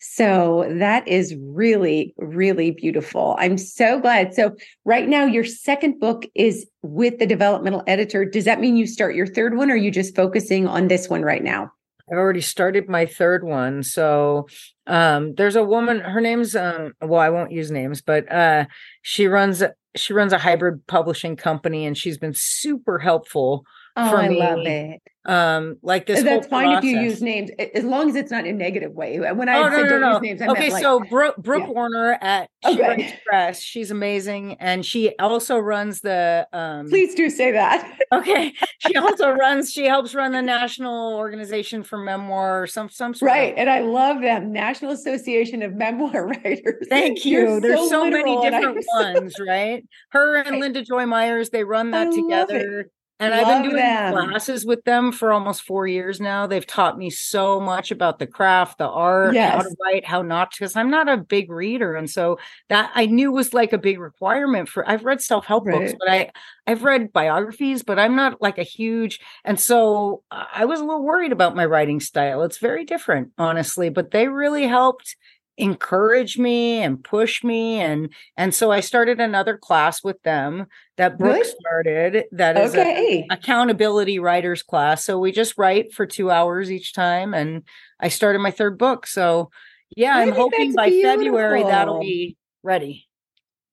So 0.00 0.72
that 0.78 1.06
is 1.08 1.34
really, 1.40 2.14
really 2.18 2.70
beautiful. 2.70 3.36
I'm 3.38 3.58
so 3.58 4.00
glad. 4.00 4.32
So, 4.32 4.54
right 4.84 5.08
now, 5.08 5.24
your 5.24 5.44
second 5.44 5.98
book 5.98 6.24
is 6.36 6.66
with 6.82 7.18
the 7.18 7.26
developmental 7.26 7.82
editor. 7.86 8.24
Does 8.24 8.44
that 8.44 8.60
mean 8.60 8.76
you 8.76 8.86
start 8.86 9.16
your 9.16 9.26
third 9.26 9.56
one, 9.56 9.70
or 9.70 9.74
are 9.74 9.76
you 9.76 9.90
just 9.90 10.14
focusing 10.14 10.68
on 10.68 10.86
this 10.86 11.08
one 11.08 11.22
right 11.22 11.42
now? 11.42 11.72
I've 12.10 12.18
already 12.18 12.40
started 12.40 12.88
my 12.88 13.06
third 13.06 13.44
one. 13.44 13.82
So, 13.82 14.46
um, 14.86 15.34
there's 15.34 15.56
a 15.56 15.64
woman. 15.64 16.00
Her 16.00 16.20
name's 16.20 16.56
um, 16.56 16.92
well, 17.00 17.20
I 17.20 17.30
won't 17.30 17.52
use 17.52 17.70
names, 17.70 18.00
but 18.00 18.30
uh, 18.30 18.66
she 19.02 19.26
runs 19.26 19.62
she 19.96 20.12
runs 20.12 20.32
a 20.32 20.38
hybrid 20.38 20.86
publishing 20.86 21.36
company, 21.36 21.86
and 21.86 21.96
she's 21.96 22.18
been 22.18 22.34
super 22.34 22.98
helpful 22.98 23.64
Oh, 23.98 24.10
for 24.10 24.16
I 24.18 24.28
me. 24.28 24.38
love 24.38 24.58
it. 24.64 25.02
Um, 25.26 25.76
like 25.82 26.06
this. 26.06 26.22
That's 26.22 26.46
fine 26.46 26.78
if 26.78 26.84
you 26.84 26.98
use 27.00 27.20
names, 27.20 27.50
as 27.74 27.84
long 27.84 28.08
as 28.08 28.14
it's 28.14 28.30
not 28.30 28.46
in 28.46 28.54
a 28.54 28.58
negative 28.58 28.92
way. 28.92 29.18
When 29.20 29.46
I 29.46 29.58
Oh 29.58 29.68
no 29.68 29.82
no 29.82 29.88
don't 29.88 30.00
no! 30.00 30.12
use 30.12 30.20
names, 30.22 30.40
I 30.40 30.46
okay, 30.48 30.70
like, 30.70 30.82
so 30.82 31.00
Brooke 31.00 31.36
Brooke 31.36 31.64
Yeah. 31.66 31.72
Warner 31.72 32.16
at 32.22 32.48
Okay. 32.64 33.14
Press, 33.26 33.60
she's 33.60 33.90
amazing, 33.90 34.54
and 34.58 34.86
she 34.86 35.14
also 35.18 35.58
runs 35.58 36.00
the. 36.00 36.48
um 36.54 36.88
please 36.88 37.14
do 37.14 37.28
say 37.28 37.52
that. 37.52 37.94
Okay, 38.10 38.54
she 38.78 38.96
also 38.96 39.32
runs. 39.32 39.70
She 39.70 39.84
helps 39.84 40.14
run 40.14 40.32
the 40.32 40.40
National 40.40 41.14
Organization 41.16 41.82
for 41.82 41.98
Memoir, 41.98 42.62
or 42.62 42.66
some 42.66 42.88
some 42.88 43.12
sort 43.12 43.30
of- 43.30 43.36
Right. 43.36 43.52
And 43.54 43.68
I 43.68 43.80
love 43.80 44.22
them. 44.22 44.50
National 44.50 44.92
Association 44.92 45.62
of 45.62 45.74
Memoir 45.74 46.26
Writers. 46.44 46.86
Thank 46.88 47.26
You're. 47.26 47.60
There's 47.60 47.90
so, 47.90 48.04
many 48.08 48.34
literal, 48.34 48.44
and 48.46 48.54
different 48.54 48.86
so- 48.96 49.12
ones, 49.20 49.34
right? 49.46 49.84
Her 50.08 50.36
and 50.36 50.52
Right. 50.52 50.60
Linda 50.60 50.82
Joy 50.82 51.04
Myers, 51.04 51.50
they 51.50 51.64
run 51.64 51.92
I 51.92 52.04
that 52.06 52.14
it. 52.14 52.16
together. 52.22 52.90
And 53.20 53.34
I've 53.34 53.46
been 53.46 53.62
doing 53.62 53.76
them. 53.76 54.14
classes 54.14 54.64
with 54.64 54.84
them 54.84 55.10
for 55.10 55.32
almost 55.32 55.62
four 55.62 55.88
years 55.88 56.20
now. 56.20 56.46
They've 56.46 56.66
taught 56.66 56.96
me 56.96 57.10
so 57.10 57.58
much 57.58 57.90
about 57.90 58.20
the 58.20 58.28
craft, 58.28 58.78
the 58.78 58.86
art, 58.88 59.34
how 59.36 59.62
to 59.62 59.76
write, 59.84 60.04
how 60.04 60.22
not 60.22 60.52
to, 60.52 60.60
because 60.60 60.76
I'm 60.76 60.90
not 60.90 61.08
a 61.08 61.16
big 61.16 61.50
reader. 61.50 61.96
And 61.96 62.08
so 62.08 62.38
that 62.68 62.92
I 62.94 63.06
knew 63.06 63.32
was 63.32 63.52
like 63.52 63.72
a 63.72 63.78
big 63.78 63.98
requirement 63.98 64.68
for 64.68 64.88
I've 64.88 65.04
read 65.04 65.20
self-help 65.20 65.64
books, 65.64 65.94
but 65.98 66.08
I 66.08 66.30
I've 66.68 66.84
read 66.84 67.12
biographies, 67.12 67.82
but 67.82 67.98
I'm 67.98 68.14
not 68.14 68.40
like 68.40 68.58
a 68.58 68.62
huge 68.62 69.20
and 69.44 69.58
so 69.58 70.22
I 70.30 70.66
was 70.66 70.78
a 70.78 70.84
little 70.84 71.02
worried 71.02 71.32
about 71.32 71.56
my 71.56 71.64
writing 71.64 71.98
style. 71.98 72.42
It's 72.42 72.58
very 72.58 72.84
different, 72.84 73.32
honestly, 73.36 73.88
but 73.88 74.12
they 74.12 74.28
really 74.28 74.66
helped 74.66 75.16
encourage 75.58 76.38
me 76.38 76.82
and 76.82 77.02
push 77.02 77.42
me 77.42 77.80
and 77.80 78.12
and 78.36 78.54
so 78.54 78.70
I 78.70 78.80
started 78.80 79.20
another 79.20 79.58
class 79.58 80.02
with 80.04 80.22
them 80.22 80.66
that 80.96 81.18
Brooke 81.18 81.36
Good. 81.36 81.46
started 81.46 82.24
that 82.32 82.56
is 82.56 82.74
a 82.74 82.78
Okay. 82.80 83.26
accountability 83.30 84.18
writers 84.18 84.62
class. 84.62 85.04
So 85.04 85.18
we 85.18 85.32
just 85.32 85.58
write 85.58 85.92
for 85.92 86.06
two 86.06 86.30
hours 86.30 86.70
each 86.70 86.94
time. 86.94 87.34
And 87.34 87.62
I 88.00 88.08
started 88.08 88.38
my 88.38 88.52
third 88.52 88.78
book. 88.78 89.06
So 89.06 89.50
yeah, 89.96 90.16
I 90.16 90.22
I'm 90.22 90.32
hoping 90.32 90.74
by 90.74 90.90
February 90.90 91.64
that'll 91.64 92.00
be 92.00 92.36
ready. 92.62 93.08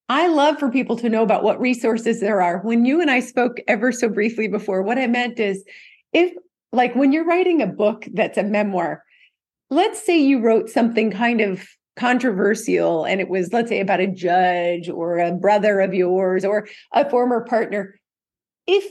I 0.10 0.28
love 0.28 0.60
for 0.60 0.70
people 0.70 0.96
to 0.98 1.10
know 1.10 1.24
about 1.24 1.44
what 1.44 1.60
resources 1.60 2.20
there 2.20 2.42
are. 2.42 2.60
When 2.60 2.86
you 2.86 3.02
and 3.02 3.10
I 3.10 3.20
spoke 3.20 3.58
ever 3.68 3.92
so 3.92 4.08
briefly 4.08 4.48
before, 4.48 4.82
what 4.84 5.00
I 5.00 5.08
meant 5.08 5.40
is 5.40 5.64
if, 6.14 6.34
like, 6.72 6.96
when 6.96 7.12
you're 7.12 7.26
writing 7.26 7.62
a 7.62 7.68
book 7.68 8.06
that's 8.14 8.38
a 8.38 8.44
memoir, 8.44 9.04
let's 9.70 10.04
say 10.06 10.18
you 10.18 10.40
wrote 10.40 10.70
something 10.70 11.12
kind 11.12 11.42
of 11.42 11.66
controversial 11.96 13.06
and 13.06 13.22
it 13.22 13.30
was, 13.30 13.54
let's 13.54 13.70
say, 13.70 13.80
about 13.80 14.00
a 14.02 14.08
judge 14.08 14.90
or 14.90 15.18
a 15.20 15.32
brother 15.32 15.80
of 15.80 15.94
yours 15.94 16.44
or 16.46 16.68
a 16.94 17.10
former 17.10 17.46
partner. 17.46 18.00
If 18.68 18.86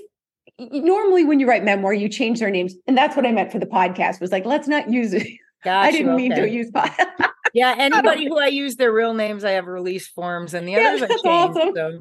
normally 0.58 1.24
when 1.24 1.40
you 1.40 1.48
write 1.48 1.64
memoir, 1.64 1.92
you 1.92 2.08
change 2.08 2.40
their 2.40 2.50
names. 2.50 2.74
And 2.86 2.96
that's 2.96 3.16
what 3.16 3.26
I 3.26 3.32
meant 3.32 3.52
for 3.52 3.58
the 3.58 3.66
podcast 3.66 4.20
was 4.20 4.32
like, 4.32 4.44
let's 4.44 4.68
not 4.68 4.90
use 4.90 5.12
it. 5.12 5.26
I 5.66 5.90
didn't 5.90 6.16
mean 6.16 6.34
to 6.34 6.48
use 6.48 6.70
pod. 6.70 6.90
Yeah, 7.54 7.72
anybody 7.78 8.26
who 8.26 8.36
I 8.36 8.48
use 8.48 8.74
their 8.74 8.92
real 8.92 9.14
names, 9.14 9.44
I 9.44 9.52
have 9.52 9.68
release 9.68 10.08
forms, 10.08 10.54
and 10.54 10.66
the 10.66 10.72
Yeah, 10.72 10.88
others 10.88 11.02
I 11.02 11.06
that's 11.06 11.22
changed. 11.22 11.56
awesome. 11.56 11.74
So 11.76 11.98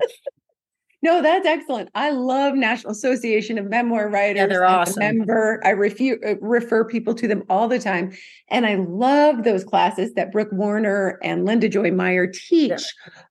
No, 1.03 1.21
that's 1.21 1.45
excellent. 1.45 1.89
I 1.95 2.11
love 2.11 2.55
National 2.55 2.93
Association 2.93 3.57
of 3.57 3.69
Memoir 3.69 4.07
Writers. 4.07 4.47
they're 4.47 4.65
I'm 4.65 4.79
awesome. 4.79 4.99
member. 4.99 5.59
I 5.65 5.73
refu- 5.73 6.25
uh, 6.25 6.37
refer 6.39 6.85
people 6.85 7.13
to 7.15 7.27
them 7.27 7.43
all 7.49 7.67
the 7.67 7.77
time. 7.77 8.13
And 8.47 8.65
I 8.65 8.75
love 8.75 9.43
those 9.43 9.65
classes 9.65 10.13
that 10.13 10.31
Brooke 10.31 10.53
Warner 10.53 11.19
and 11.21 11.43
Linda 11.43 11.67
Joy 11.67 11.91
Meyer 11.91 12.27
teach 12.27 12.81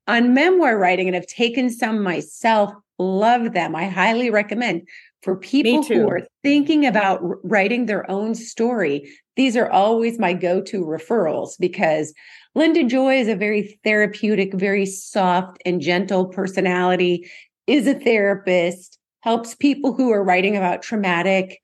on 0.07 0.35
memoir 0.35 0.77
writing. 0.77 1.09
And 1.09 1.17
I've 1.17 1.27
taken 1.27 1.71
some 1.71 2.03
myself. 2.03 2.75
Love 2.99 3.55
them. 3.55 3.75
I 3.75 3.87
highly 3.87 4.29
recommend 4.29 4.87
for 5.23 5.35
people 5.35 5.83
who 5.83 6.07
are 6.09 6.27
thinking 6.43 6.85
about 6.85 7.23
writing 7.43 7.87
their 7.87 8.09
own 8.11 8.35
story. 8.35 9.11
These 9.37 9.57
are 9.57 9.71
always 9.71 10.19
my 10.19 10.35
go-to 10.35 10.85
referrals 10.85 11.53
because 11.59 12.13
Linda 12.55 12.85
Joy 12.85 13.19
is 13.19 13.29
a 13.29 13.35
very 13.35 13.81
therapeutic, 13.83 14.53
very 14.53 14.85
soft 14.85 15.57
and 15.65 15.81
gentle 15.81 16.27
personality 16.27 17.31
is 17.73 17.87
a 17.87 17.95
therapist, 17.95 18.99
helps 19.21 19.55
people 19.55 19.95
who 19.95 20.11
are 20.13 20.23
writing 20.25 20.57
about 20.57 20.83
traumatic 20.83 21.61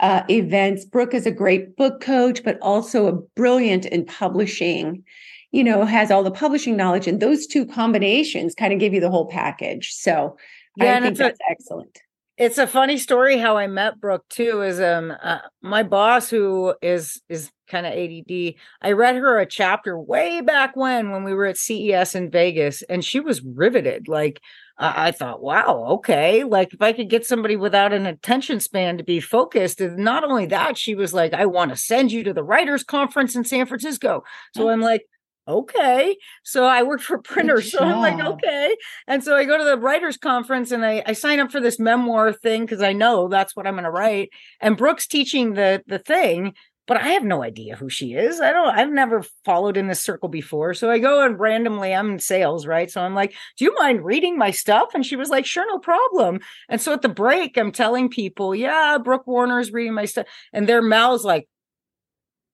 uh, 0.00 0.22
events. 0.30 0.84
Brooke 0.84 1.12
is 1.14 1.26
a 1.26 1.30
great 1.30 1.76
book 1.76 2.00
coach, 2.00 2.42
but 2.42 2.58
also 2.62 3.06
a 3.06 3.12
brilliant 3.36 3.84
in 3.84 4.06
publishing, 4.06 5.04
you 5.52 5.62
know, 5.62 5.84
has 5.84 6.10
all 6.10 6.22
the 6.22 6.30
publishing 6.30 6.76
knowledge. 6.76 7.06
And 7.06 7.20
those 7.20 7.46
two 7.46 7.66
combinations 7.66 8.54
kind 8.54 8.72
of 8.72 8.78
give 8.78 8.94
you 8.94 9.00
the 9.00 9.10
whole 9.10 9.26
package. 9.28 9.92
So 9.92 10.36
Yeah, 10.76 10.96
I 10.96 11.00
think 11.00 11.12
it's 11.12 11.20
a- 11.20 11.22
that's 11.24 11.40
excellent. 11.50 11.98
it's 12.38 12.56
a 12.56 12.66
funny 12.66 12.96
story 12.96 13.36
how 13.36 13.58
I 13.58 13.66
met 13.66 14.00
Brooke 14.00 14.24
too. 14.30 14.62
Is 14.62 14.80
um 14.80 15.12
uh, 15.22 15.40
my 15.60 15.82
boss 15.82 16.30
who 16.30 16.74
is 16.80 17.20
is 17.28 17.50
kind 17.68 17.84
of 17.86 17.92
ADD. 17.92 18.54
I 18.80 18.92
read 18.92 19.16
her 19.16 19.38
a 19.38 19.46
chapter 19.46 19.98
way 19.98 20.40
back 20.40 20.74
when 20.74 21.10
when 21.10 21.22
we 21.24 21.34
were 21.34 21.44
at 21.46 21.58
CES 21.58 22.14
in 22.14 22.30
Vegas, 22.30 22.80
and 22.88 23.04
she 23.04 23.20
was 23.20 23.42
riveted. 23.42 24.08
Like 24.08 24.40
I, 24.80 25.08
I 25.08 25.10
thought, 25.12 25.42
wow, 25.42 25.86
okay. 25.90 26.42
Like 26.42 26.72
if 26.72 26.82
I 26.82 26.92
could 26.92 27.10
get 27.10 27.26
somebody 27.26 27.56
without 27.56 27.92
an 27.92 28.06
attention 28.06 28.58
span 28.58 28.98
to 28.98 29.04
be 29.04 29.20
focused, 29.20 29.80
and 29.80 29.98
not 29.98 30.24
only 30.24 30.46
that, 30.46 30.78
she 30.78 30.94
was 30.94 31.14
like, 31.14 31.34
I 31.34 31.46
want 31.46 31.70
to 31.70 31.76
send 31.76 32.10
you 32.10 32.24
to 32.24 32.32
the 32.32 32.42
writers 32.42 32.82
conference 32.82 33.36
in 33.36 33.44
San 33.44 33.66
Francisco. 33.66 34.24
So 34.56 34.68
oh. 34.68 34.70
I'm 34.70 34.80
like. 34.80 35.02
Okay. 35.48 36.16
So 36.44 36.64
I 36.64 36.84
work 36.84 37.00
for 37.00 37.18
printers. 37.22 37.72
So 37.72 37.80
I'm 37.80 37.98
like, 37.98 38.24
okay. 38.24 38.76
And 39.08 39.24
so 39.24 39.34
I 39.34 39.44
go 39.44 39.58
to 39.58 39.64
the 39.64 39.78
writers 39.78 40.16
conference 40.16 40.70
and 40.70 40.84
I, 40.84 41.02
I 41.06 41.12
sign 41.12 41.40
up 41.40 41.50
for 41.50 41.60
this 41.60 41.80
memoir 41.80 42.32
thing 42.32 42.60
because 42.60 42.82
I 42.82 42.92
know 42.92 43.26
that's 43.26 43.56
what 43.56 43.66
I'm 43.66 43.74
going 43.74 43.84
to 43.84 43.90
write. 43.90 44.28
And 44.60 44.76
Brooke's 44.76 45.08
teaching 45.08 45.54
the 45.54 45.82
the 45.88 45.98
thing, 45.98 46.52
but 46.86 46.96
I 46.96 47.08
have 47.10 47.24
no 47.24 47.42
idea 47.42 47.76
who 47.76 47.88
she 47.88 48.14
is. 48.14 48.40
I 48.40 48.52
don't. 48.52 48.76
I've 48.76 48.90
never 48.90 49.22
followed 49.44 49.76
in 49.76 49.86
this 49.86 50.00
circle 50.02 50.28
before. 50.28 50.74
So 50.74 50.90
I 50.90 50.98
go 50.98 51.24
and 51.24 51.38
randomly, 51.38 51.94
I'm 51.94 52.12
in 52.12 52.18
sales, 52.18 52.66
right? 52.66 52.90
So 52.90 53.00
I'm 53.00 53.14
like, 53.14 53.32
"Do 53.56 53.64
you 53.64 53.74
mind 53.78 54.04
reading 54.04 54.36
my 54.36 54.50
stuff?" 54.50 54.88
And 54.94 55.06
she 55.06 55.14
was 55.16 55.28
like, 55.30 55.46
"Sure, 55.46 55.66
no 55.68 55.78
problem." 55.78 56.40
And 56.68 56.80
so 56.80 56.92
at 56.92 57.02
the 57.02 57.08
break, 57.08 57.56
I'm 57.56 57.70
telling 57.72 58.08
people, 58.08 58.54
"Yeah, 58.54 58.98
Brooke 58.98 59.26
Warner's 59.26 59.72
reading 59.72 59.94
my 59.94 60.04
stuff," 60.06 60.26
and 60.52 60.68
their 60.68 60.82
mouths 60.82 61.24
like. 61.24 61.48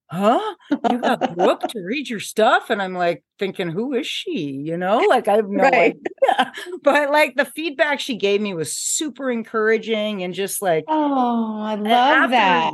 Huh? 0.09 0.55
You 0.89 0.99
got 0.99 1.19
Brooke 1.35 1.67
to 1.67 1.79
read 1.81 2.09
your 2.09 2.21
stuff? 2.21 2.69
And 2.69 2.81
I'm 2.81 2.93
like 2.93 3.25
thinking, 3.39 3.67
who 3.69 3.93
is 3.93 4.07
she? 4.07 4.51
You 4.63 4.77
know, 4.77 4.99
like 4.99 5.27
I 5.27 5.35
have 5.35 5.49
no 5.49 5.63
Right. 5.63 5.95
idea. 6.29 6.53
But 6.81 7.11
like 7.11 7.35
the 7.35 7.43
feedback 7.43 7.99
she 7.99 8.15
gave 8.15 8.39
me 8.39 8.53
was 8.53 8.71
super 8.73 9.29
encouraging 9.29 10.23
and 10.23 10.33
just 10.33 10.61
like 10.61 10.85
Oh, 10.87 11.59
I 11.61 11.75
love 11.75 12.31
after- 12.31 12.31
that. 12.31 12.73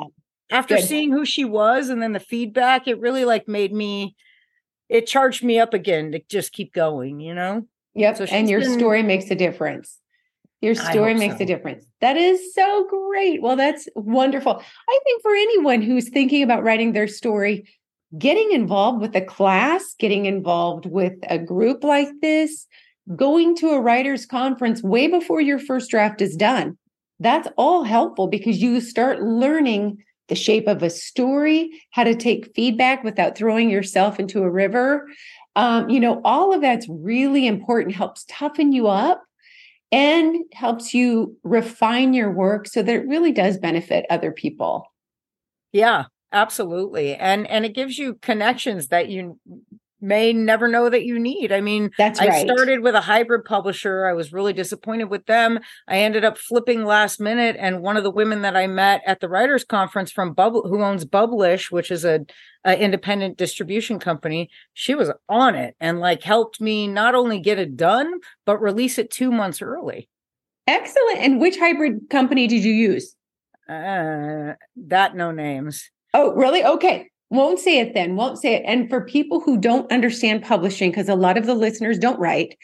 After 0.49 0.75
Good. 0.75 0.85
seeing 0.85 1.11
who 1.11 1.25
she 1.25 1.45
was 1.45 1.89
and 1.89 2.01
then 2.01 2.13
the 2.13 2.19
feedback, 2.19 2.87
it 2.87 2.99
really 2.99 3.25
like 3.25 3.47
made 3.47 3.73
me 3.73 4.15
it 4.89 5.07
charged 5.07 5.43
me 5.43 5.59
up 5.59 5.73
again 5.73 6.11
to 6.11 6.21
just 6.29 6.51
keep 6.51 6.73
going, 6.73 7.19
you 7.19 7.33
know? 7.33 7.65
Yep. 7.95 8.17
So 8.17 8.23
and 8.25 8.49
your 8.49 8.59
been- 8.59 8.77
story 8.77 9.03
makes 9.03 9.29
a 9.31 9.35
difference. 9.35 9.99
Your 10.61 10.75
story 10.75 11.13
makes 11.13 11.37
so. 11.37 11.43
a 11.43 11.45
difference. 11.45 11.85
That 11.99 12.15
is 12.15 12.53
so 12.53 12.87
great. 12.87 13.41
Well, 13.41 13.57
that's 13.57 13.89
wonderful. 13.95 14.53
I 14.89 14.99
think 15.03 15.21
for 15.21 15.35
anyone 15.35 15.81
who's 15.81 16.07
thinking 16.07 16.41
about 16.41 16.63
writing 16.63 16.93
their 16.93 17.07
story, 17.07 17.67
getting 18.17 18.49
involved 18.51 19.01
with 19.01 19.13
a 19.13 19.19
class, 19.19 19.93
getting 19.99 20.25
involved 20.25 20.85
with 20.85 21.15
a 21.29 21.37
group 21.37 21.83
like 21.83 22.07
this, 22.21 22.65
going 23.13 23.57
to 23.57 23.71
a 23.71 23.81
writer's 23.81 24.25
conference 24.25 24.81
way 24.81 25.07
before 25.07 25.41
your 25.41 25.59
first 25.59 25.89
draft 25.89 26.21
is 26.21 26.33
done, 26.37 26.77
that's 27.19 27.49
all 27.57 27.83
helpful 27.83 28.27
because 28.27 28.61
you 28.61 28.79
start 28.79 29.21
learning 29.21 29.97
the 30.29 30.35
shape 30.35 30.67
of 30.67 30.81
a 30.83 30.89
story, 30.89 31.81
how 31.91 32.03
to 32.03 32.15
take 32.15 32.53
feedback 32.55 33.03
without 33.03 33.37
throwing 33.37 33.69
yourself 33.69 34.19
into 34.19 34.43
a 34.43 34.49
river. 34.49 35.07
Um, 35.55 35.89
you 35.89 35.99
know, 35.99 36.21
all 36.23 36.53
of 36.53 36.61
that's 36.61 36.87
really 36.89 37.45
important, 37.45 37.95
helps 37.95 38.25
toughen 38.27 38.71
you 38.71 38.87
up 38.87 39.23
and 39.91 40.37
helps 40.53 40.93
you 40.93 41.37
refine 41.43 42.13
your 42.13 42.31
work 42.31 42.67
so 42.67 42.81
that 42.81 42.95
it 42.95 43.07
really 43.07 43.31
does 43.31 43.57
benefit 43.57 44.05
other 44.09 44.31
people. 44.31 44.91
Yeah, 45.71 46.05
absolutely. 46.31 47.15
And 47.15 47.47
and 47.47 47.65
it 47.65 47.75
gives 47.75 47.97
you 47.97 48.15
connections 48.15 48.87
that 48.87 49.09
you 49.09 49.39
may 50.03 50.33
never 50.33 50.67
know 50.67 50.89
that 50.89 51.05
you 51.05 51.17
need. 51.17 51.51
I 51.51 51.61
mean, 51.61 51.89
That's 51.97 52.19
I 52.19 52.43
started 52.43 52.81
with 52.81 52.93
a 52.93 53.01
hybrid 53.01 53.45
publisher. 53.45 54.05
I 54.05 54.13
was 54.13 54.33
really 54.33 54.53
disappointed 54.53 55.05
with 55.05 55.25
them. 55.25 55.59
I 55.87 55.99
ended 55.99 56.25
up 56.25 56.37
flipping 56.37 56.85
last 56.85 57.19
minute, 57.19 57.55
and 57.57 57.81
one 57.81 57.97
of 57.97 58.03
the 58.03 58.11
women 58.11 58.41
that 58.41 58.55
I 58.55 58.67
met 58.67 59.01
at 59.07 59.21
the 59.21 59.29
writers 59.29 59.63
conference 59.63 60.11
from 60.11 60.33
Bubble, 60.33 60.67
who 60.67 60.83
owns 60.83 61.05
Publish, 61.05 61.71
which 61.71 61.89
is 61.89 62.03
a, 62.05 62.25
a 62.65 62.77
independent 62.77 63.37
distribution 63.37 63.97
company, 63.99 64.49
she 64.73 64.93
was 64.93 65.11
on 65.29 65.55
it 65.55 65.75
and 65.79 65.99
like 65.99 66.23
helped 66.23 66.59
me 66.59 66.87
not 66.87 67.15
only 67.15 67.39
get 67.39 67.59
it 67.59 67.77
done 67.77 68.19
but 68.45 68.61
release 68.61 68.97
it 68.97 69.09
two 69.09 69.31
months 69.31 69.61
early. 69.61 70.09
Excellent. 70.67 71.19
And 71.19 71.41
which 71.41 71.57
hybrid 71.57 72.09
company 72.09 72.47
did 72.47 72.63
you 72.63 72.73
use? 72.73 73.15
Uh, 73.67 74.53
that 74.75 75.15
no 75.15 75.31
names. 75.31 75.89
Oh, 76.13 76.33
really? 76.33 76.63
Okay. 76.63 77.09
Won't 77.33 77.59
say 77.59 77.79
it 77.79 77.93
then. 77.93 78.15
Won't 78.15 78.37
say 78.37 78.53
it. 78.53 78.63
And 78.65 78.89
for 78.89 79.01
people 79.01 79.41
who 79.41 79.57
don't 79.57 79.91
understand 79.91 80.43
publishing, 80.43 80.91
because 80.91 81.09
a 81.09 81.15
lot 81.15 81.37
of 81.37 81.45
the 81.45 81.55
listeners 81.55 81.97
don't 81.97 82.19
write, 82.19 82.57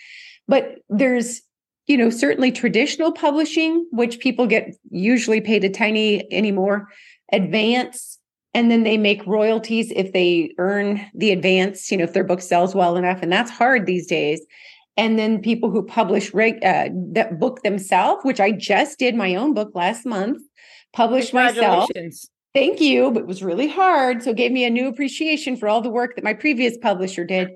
but 0.48 0.76
there's 0.90 1.42
you 1.88 1.98
know, 1.98 2.12
certainly 2.12 2.52
traditional 2.52 3.12
publishing, 3.12 3.84
which 3.92 4.20
people 4.20 4.46
get 4.46 4.76
usually 4.92 5.42
paid 5.42 5.64
a 5.64 5.70
tiny 5.70 6.32
anymore 6.32 6.88
advance 7.34 8.20
and 8.54 8.72
then 8.72 8.84
they 8.84 8.98
make 8.98 9.26
royalties 9.26 9.92
if 9.96 10.14
they 10.14 10.52
earn 10.58 11.06
the 11.14 11.32
advance 11.32 11.92
you 11.92 11.98
know 11.98 12.04
if 12.04 12.14
their 12.14 12.24
book 12.24 12.42
sells 12.42 12.74
well 12.74 12.96
enough 12.96 13.20
and 13.22 13.32
that's 13.32 13.52
hard 13.52 13.86
these 13.86 14.08
days 14.08 14.42
and 14.98 15.20
then 15.20 15.40
people 15.40 15.70
who 15.70 15.86
publish 15.86 16.34
reg- 16.34 16.64
uh, 16.64 16.90
that 16.94 17.40
book 17.40 17.62
themselves 17.62 18.24
which 18.24 18.40
i 18.40 18.52
just 18.52 18.98
did 18.98 19.16
my 19.16 19.36
own 19.36 19.54
book 19.54 19.72
last 19.76 20.06
month 20.06 20.42
published 20.94 21.34
myself 21.34 21.90
thank 22.60 22.82
you 22.82 23.12
but 23.12 23.22
it 23.22 23.28
was 23.28 23.42
really 23.42 23.68
hard. 23.68 24.22
So 24.22 24.32
it 24.32 24.38
gave 24.38 24.52
me 24.52 24.66
a 24.66 24.70
new 24.70 24.88
appreciation 24.88 25.56
for 25.56 25.70
all 25.70 25.82
the 25.82 25.90
work 25.90 26.16
that 26.16 26.24
my 26.24 26.34
previous 26.34 26.78
publisher 26.78 27.24
did. 27.24 27.50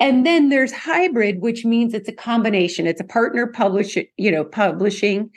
And 0.00 0.24
then 0.24 0.48
there's 0.48 0.72
hybrid 0.72 1.42
which 1.42 1.64
means 1.64 1.92
it's 1.92 2.08
a 2.08 2.12
combination. 2.12 2.86
It's 2.86 3.00
a 3.00 3.04
partner 3.04 3.46
publish 3.46 3.96
you 4.16 4.30
know 4.30 4.44
publishing. 4.44 5.30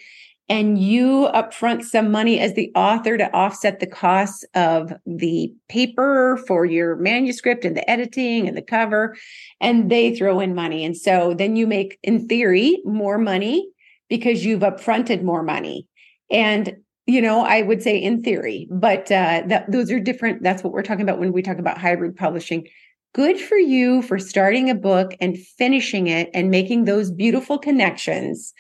And 0.50 0.78
you 0.78 1.30
upfront 1.34 1.84
some 1.84 2.12
money 2.12 2.38
as 2.40 2.56
the 2.56 2.72
author 2.76 3.18
to 3.18 3.34
offset 3.34 3.80
the 3.80 3.88
costs 3.88 4.44
of 4.54 4.92
the 5.06 5.54
paper 5.70 6.38
for 6.46 6.66
your 6.66 6.98
manuscript 6.98 7.64
and 7.64 7.76
the 7.76 7.90
editing 7.90 8.50
and 8.50 8.58
the 8.58 8.62
cover. 8.62 9.16
And 9.62 9.90
they 9.90 10.14
throw 10.14 10.42
in 10.42 10.54
money. 10.54 10.84
And 10.84 10.98
so 10.98 11.34
then 11.34 11.56
you 11.56 11.68
make 11.68 12.00
in 12.04 12.28
theory 12.28 12.82
more 12.84 13.18
money 13.18 13.66
because 14.10 14.44
you've 14.44 14.62
upfronted 14.62 15.24
more 15.24 15.42
money. 15.42 15.88
And 16.30 16.76
you 17.12 17.22
know 17.22 17.42
i 17.42 17.62
would 17.62 17.82
say 17.82 17.98
in 17.98 18.24
theory 18.24 18.68
but 18.72 19.12
uh, 19.12 19.44
that 19.48 19.70
those 19.72 19.92
are 19.92 20.00
different 20.00 20.42
that's 20.44 20.64
what 20.64 20.74
we're 20.74 20.82
talking 20.82 21.04
about 21.04 21.20
when 21.20 21.34
we 21.34 21.42
talk 21.42 21.58
about 21.58 21.78
hybrid 21.78 22.16
publishing 22.16 22.68
good 23.14 23.40
for 23.40 23.58
you 23.58 24.02
for 24.02 24.18
starting 24.18 24.70
a 24.70 24.76
book 24.76 25.14
and 25.20 25.38
finishing 25.38 26.08
it 26.08 26.30
and 26.34 26.50
making 26.50 26.86
those 26.86 27.12
beautiful 27.12 27.58
connections 27.58 28.54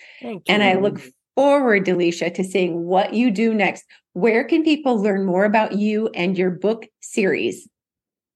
and 0.47 0.63
i 0.63 0.73
look 0.73 0.99
forward, 1.35 1.85
Delicia, 1.85 2.33
to 2.33 2.43
seeing 2.43 2.85
what 2.85 3.13
you 3.13 3.29
do 3.31 3.53
next. 3.53 3.85
Where 4.13 4.43
can 4.43 4.63
people 4.63 5.01
learn 5.01 5.25
more 5.25 5.45
about 5.45 5.71
you 5.73 6.09
and 6.13 6.37
your 6.37 6.51
book 6.51 6.85
series? 7.01 7.69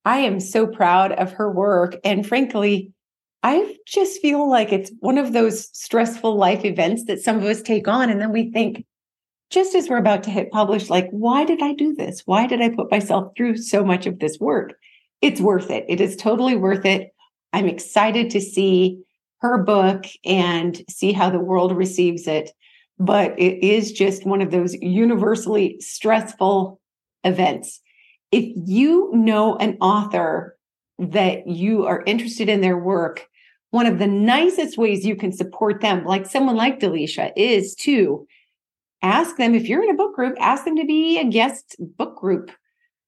I 0.06 0.19
am 0.19 0.39
so 0.39 0.65
proud 0.65 1.12
of 1.12 1.34
her 1.34 1.51
work. 1.51 1.95
And 2.04 2.27
frankly, 2.27 2.91
I 3.43 3.75
just 3.86 4.21
feel 4.21 4.49
like 4.49 4.71
it's 4.71 4.91
one 4.99 5.17
of 5.17 5.34
those 5.34 5.69
stressful 5.77 6.36
life 6.36 6.65
events 6.65 7.06
that 7.06 7.21
some 7.21 7.38
of 7.38 7.43
us 7.43 7.62
take 7.62 7.88
on. 7.88 8.10
And 8.10 8.21
then 8.21 8.32
we 8.32 8.51
think, 8.51 8.86
just 9.49 9.75
as 9.75 9.89
we're 9.89 9.97
about 9.97 10.23
to 10.23 10.30
hit 10.30 10.51
publish, 10.51 10.89
like, 10.89 11.10
why 11.12 11.43
did 11.43 11.62
I 11.62 11.73
do 11.73 11.93
this? 11.93 12.21
Why 12.25 12.47
did 12.47 12.62
I 12.62 12.69
put 12.69 12.89
myself 12.89 13.34
through 13.36 13.58
so 13.58 13.84
much 13.84 14.06
of 14.06 14.19
this 14.19 14.39
work? 14.39 14.73
It's 15.21 15.41
worth 15.41 15.69
it. 15.69 15.86
It 15.89 15.99
is 15.99 16.15
totally 16.15 16.56
worth 16.56 16.86
it. 16.86 17.13
I'm 17.54 17.68
excited 17.68 18.30
to 18.32 18.42
see 18.42 19.02
her 19.40 19.58
book 19.58 20.06
and 20.24 20.84
see 20.90 21.12
how 21.12 21.30
the 21.30 21.40
world 21.40 21.76
receives 21.76 22.28
it. 22.28 22.52
But 23.00 23.38
it 23.40 23.64
is 23.64 23.92
just 23.92 24.26
one 24.26 24.42
of 24.42 24.52
those 24.52 24.76
universally 24.76 25.78
stressful 25.80 26.80
events. 27.24 27.82
If 28.32 28.54
you 28.56 29.10
know 29.14 29.56
an 29.58 29.78
author 29.82 30.58
that 31.00 31.48
you 31.48 31.86
are 31.86 32.04
interested 32.06 32.48
in 32.48 32.62
their 32.62 32.78
work, 32.78 33.28
one 33.72 33.88
of 33.88 33.98
the 33.98 34.08
nicest 34.08 34.78
ways 34.78 35.06
you 35.06 35.16
can 35.16 35.32
support 35.32 35.82
them, 35.82 36.06
like 36.06 36.26
someone 36.28 36.56
like 36.56 36.80
Delicia, 36.80 37.32
is 37.36 37.74
to 37.76 38.28
ask 39.02 39.38
them 39.38 39.56
if 39.56 39.68
you're 39.68 39.84
in 39.84 39.90
a 39.90 39.96
book 39.96 40.16
group, 40.16 40.36
ask 40.40 40.66
them 40.66 40.76
to 40.76 40.86
be 40.86 41.18
a 41.18 41.26
guest 41.26 41.76
book 41.80 42.18
group 42.18 42.52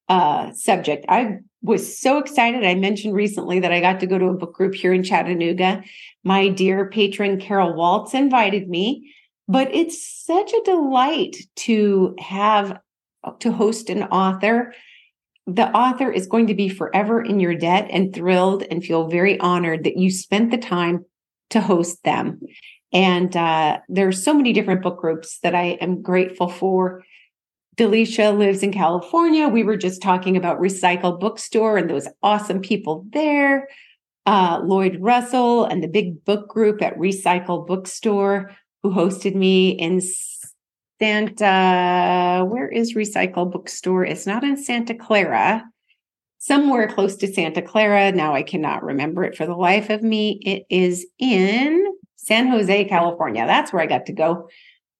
uh, 0.09 0.51
subject. 0.53 1.05
I 1.07 1.39
was 1.63 1.97
so 1.97 2.19
excited. 2.19 2.63
I 2.63 2.75
mentioned 2.75 3.15
recently 3.15 3.59
that 3.61 3.71
I 3.71 3.79
got 3.79 3.99
to 4.01 4.07
go 4.07 4.19
to 4.19 4.27
a 4.27 4.33
book 4.33 4.53
group 4.53 4.75
here 4.75 4.93
in 4.93 5.01
Chattanooga. 5.01 5.83
My 6.23 6.49
dear 6.49 6.89
patron 6.89 7.39
Carol 7.39 7.73
Waltz 7.73 8.13
invited 8.13 8.69
me, 8.69 9.13
but 9.47 9.73
it's 9.73 10.23
such 10.25 10.53
a 10.53 10.63
delight 10.65 11.37
to 11.55 12.15
have 12.19 12.79
to 13.39 13.51
host 13.51 13.89
an 13.89 14.03
author 14.03 14.73
the 15.45 15.69
author 15.75 16.11
is 16.11 16.27
going 16.27 16.47
to 16.47 16.53
be 16.53 16.69
forever 16.69 17.21
in 17.21 17.39
your 17.39 17.55
debt 17.55 17.87
and 17.89 18.13
thrilled 18.13 18.63
and 18.63 18.83
feel 18.83 19.07
very 19.07 19.39
honored 19.39 19.83
that 19.83 19.97
you 19.97 20.09
spent 20.09 20.51
the 20.51 20.57
time 20.57 21.05
to 21.49 21.59
host 21.59 22.03
them. 22.03 22.39
And 22.93 23.35
uh, 23.35 23.79
there's 23.89 24.23
so 24.23 24.33
many 24.33 24.53
different 24.53 24.83
book 24.83 24.99
groups 24.99 25.39
that 25.39 25.55
I 25.55 25.77
am 25.81 26.01
grateful 26.01 26.47
for. 26.47 27.03
Delicia 27.75 28.37
lives 28.37 28.61
in 28.61 28.71
California. 28.71 29.47
We 29.47 29.63
were 29.63 29.77
just 29.77 30.01
talking 30.01 30.37
about 30.37 30.59
Recycle 30.59 31.19
Bookstore 31.19 31.77
and 31.77 31.89
those 31.89 32.07
awesome 32.21 32.61
people 32.61 33.05
there. 33.11 33.67
Uh, 34.25 34.61
Lloyd 34.63 34.97
Russell 35.01 35.65
and 35.65 35.83
the 35.83 35.87
big 35.87 36.23
book 36.23 36.47
group 36.47 36.81
at 36.81 36.97
Recycle 36.97 37.65
Bookstore, 37.65 38.51
who 38.81 38.91
hosted 38.91 39.35
me 39.35 39.71
in 39.71 40.01
Santa, 40.99 42.45
where 42.47 42.69
is 42.69 42.93
Recycle 42.93 43.51
Bookstore? 43.51 44.05
It's 44.05 44.25
not 44.25 44.43
in 44.43 44.55
Santa 44.55 44.93
Clara, 44.93 45.65
somewhere 46.37 46.87
close 46.87 47.17
to 47.17 47.27
Santa 47.27 47.61
Clara. 47.61 48.11
Now 48.11 48.33
I 48.33 48.43
cannot 48.43 48.83
remember 48.83 49.23
it 49.23 49.35
for 49.35 49.45
the 49.45 49.55
life 49.55 49.89
of 49.89 50.03
me. 50.03 50.39
It 50.45 50.63
is 50.69 51.05
in 51.19 51.85
San 52.15 52.47
Jose, 52.47 52.85
California. 52.85 53.45
That's 53.45 53.73
where 53.73 53.81
I 53.81 53.87
got 53.87 54.05
to 54.05 54.13
go. 54.13 54.47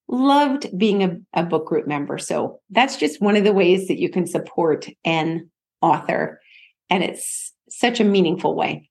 Loved 0.08 0.76
being 0.76 1.02
a, 1.02 1.16
a 1.32 1.42
book 1.42 1.66
group 1.66 1.86
member. 1.86 2.18
So 2.18 2.60
that's 2.70 2.96
just 2.96 3.22
one 3.22 3.36
of 3.36 3.44
the 3.44 3.52
ways 3.52 3.88
that 3.88 3.98
you 3.98 4.10
can 4.10 4.26
support 4.26 4.86
an 5.04 5.50
author. 5.80 6.40
And 6.90 7.02
it's 7.02 7.52
such 7.68 8.00
a 8.00 8.04
meaningful 8.04 8.54
way. 8.54 8.88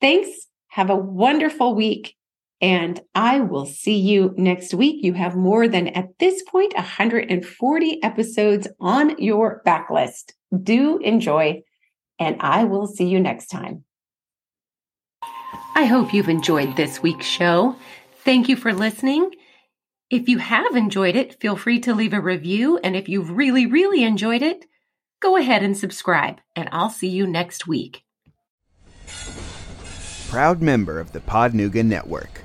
Thanks. 0.00 0.30
Have 0.68 0.90
a 0.90 0.96
wonderful 0.96 1.74
week. 1.74 2.16
And 2.60 3.00
I 3.14 3.40
will 3.40 3.66
see 3.66 3.98
you 3.98 4.34
next 4.36 4.74
week. 4.74 5.04
You 5.04 5.12
have 5.14 5.36
more 5.36 5.68
than 5.68 5.88
at 5.88 6.18
this 6.18 6.42
point 6.44 6.74
140 6.74 8.02
episodes 8.02 8.68
on 8.80 9.18
your 9.18 9.62
backlist. 9.66 10.32
Do 10.62 10.98
enjoy, 10.98 11.62
and 12.18 12.36
I 12.40 12.64
will 12.64 12.86
see 12.86 13.06
you 13.06 13.20
next 13.20 13.48
time. 13.48 13.84
I 15.74 15.84
hope 15.84 16.14
you've 16.14 16.28
enjoyed 16.28 16.76
this 16.76 17.02
week's 17.02 17.26
show. 17.26 17.76
Thank 18.24 18.48
you 18.48 18.56
for 18.56 18.72
listening. 18.72 19.30
If 20.10 20.28
you 20.28 20.38
have 20.38 20.76
enjoyed 20.76 21.16
it, 21.16 21.40
feel 21.40 21.56
free 21.56 21.80
to 21.80 21.94
leave 21.94 22.12
a 22.12 22.20
review. 22.20 22.78
And 22.78 22.94
if 22.94 23.08
you've 23.08 23.30
really, 23.30 23.66
really 23.66 24.04
enjoyed 24.04 24.42
it, 24.42 24.66
go 25.20 25.36
ahead 25.36 25.62
and 25.62 25.76
subscribe, 25.76 26.40
and 26.54 26.68
I'll 26.72 26.90
see 26.90 27.08
you 27.08 27.26
next 27.26 27.66
week. 27.66 28.02
Proud 30.28 30.60
member 30.60 31.00
of 31.00 31.12
the 31.12 31.20
Podnuga 31.20 31.84
Network. 31.84 32.42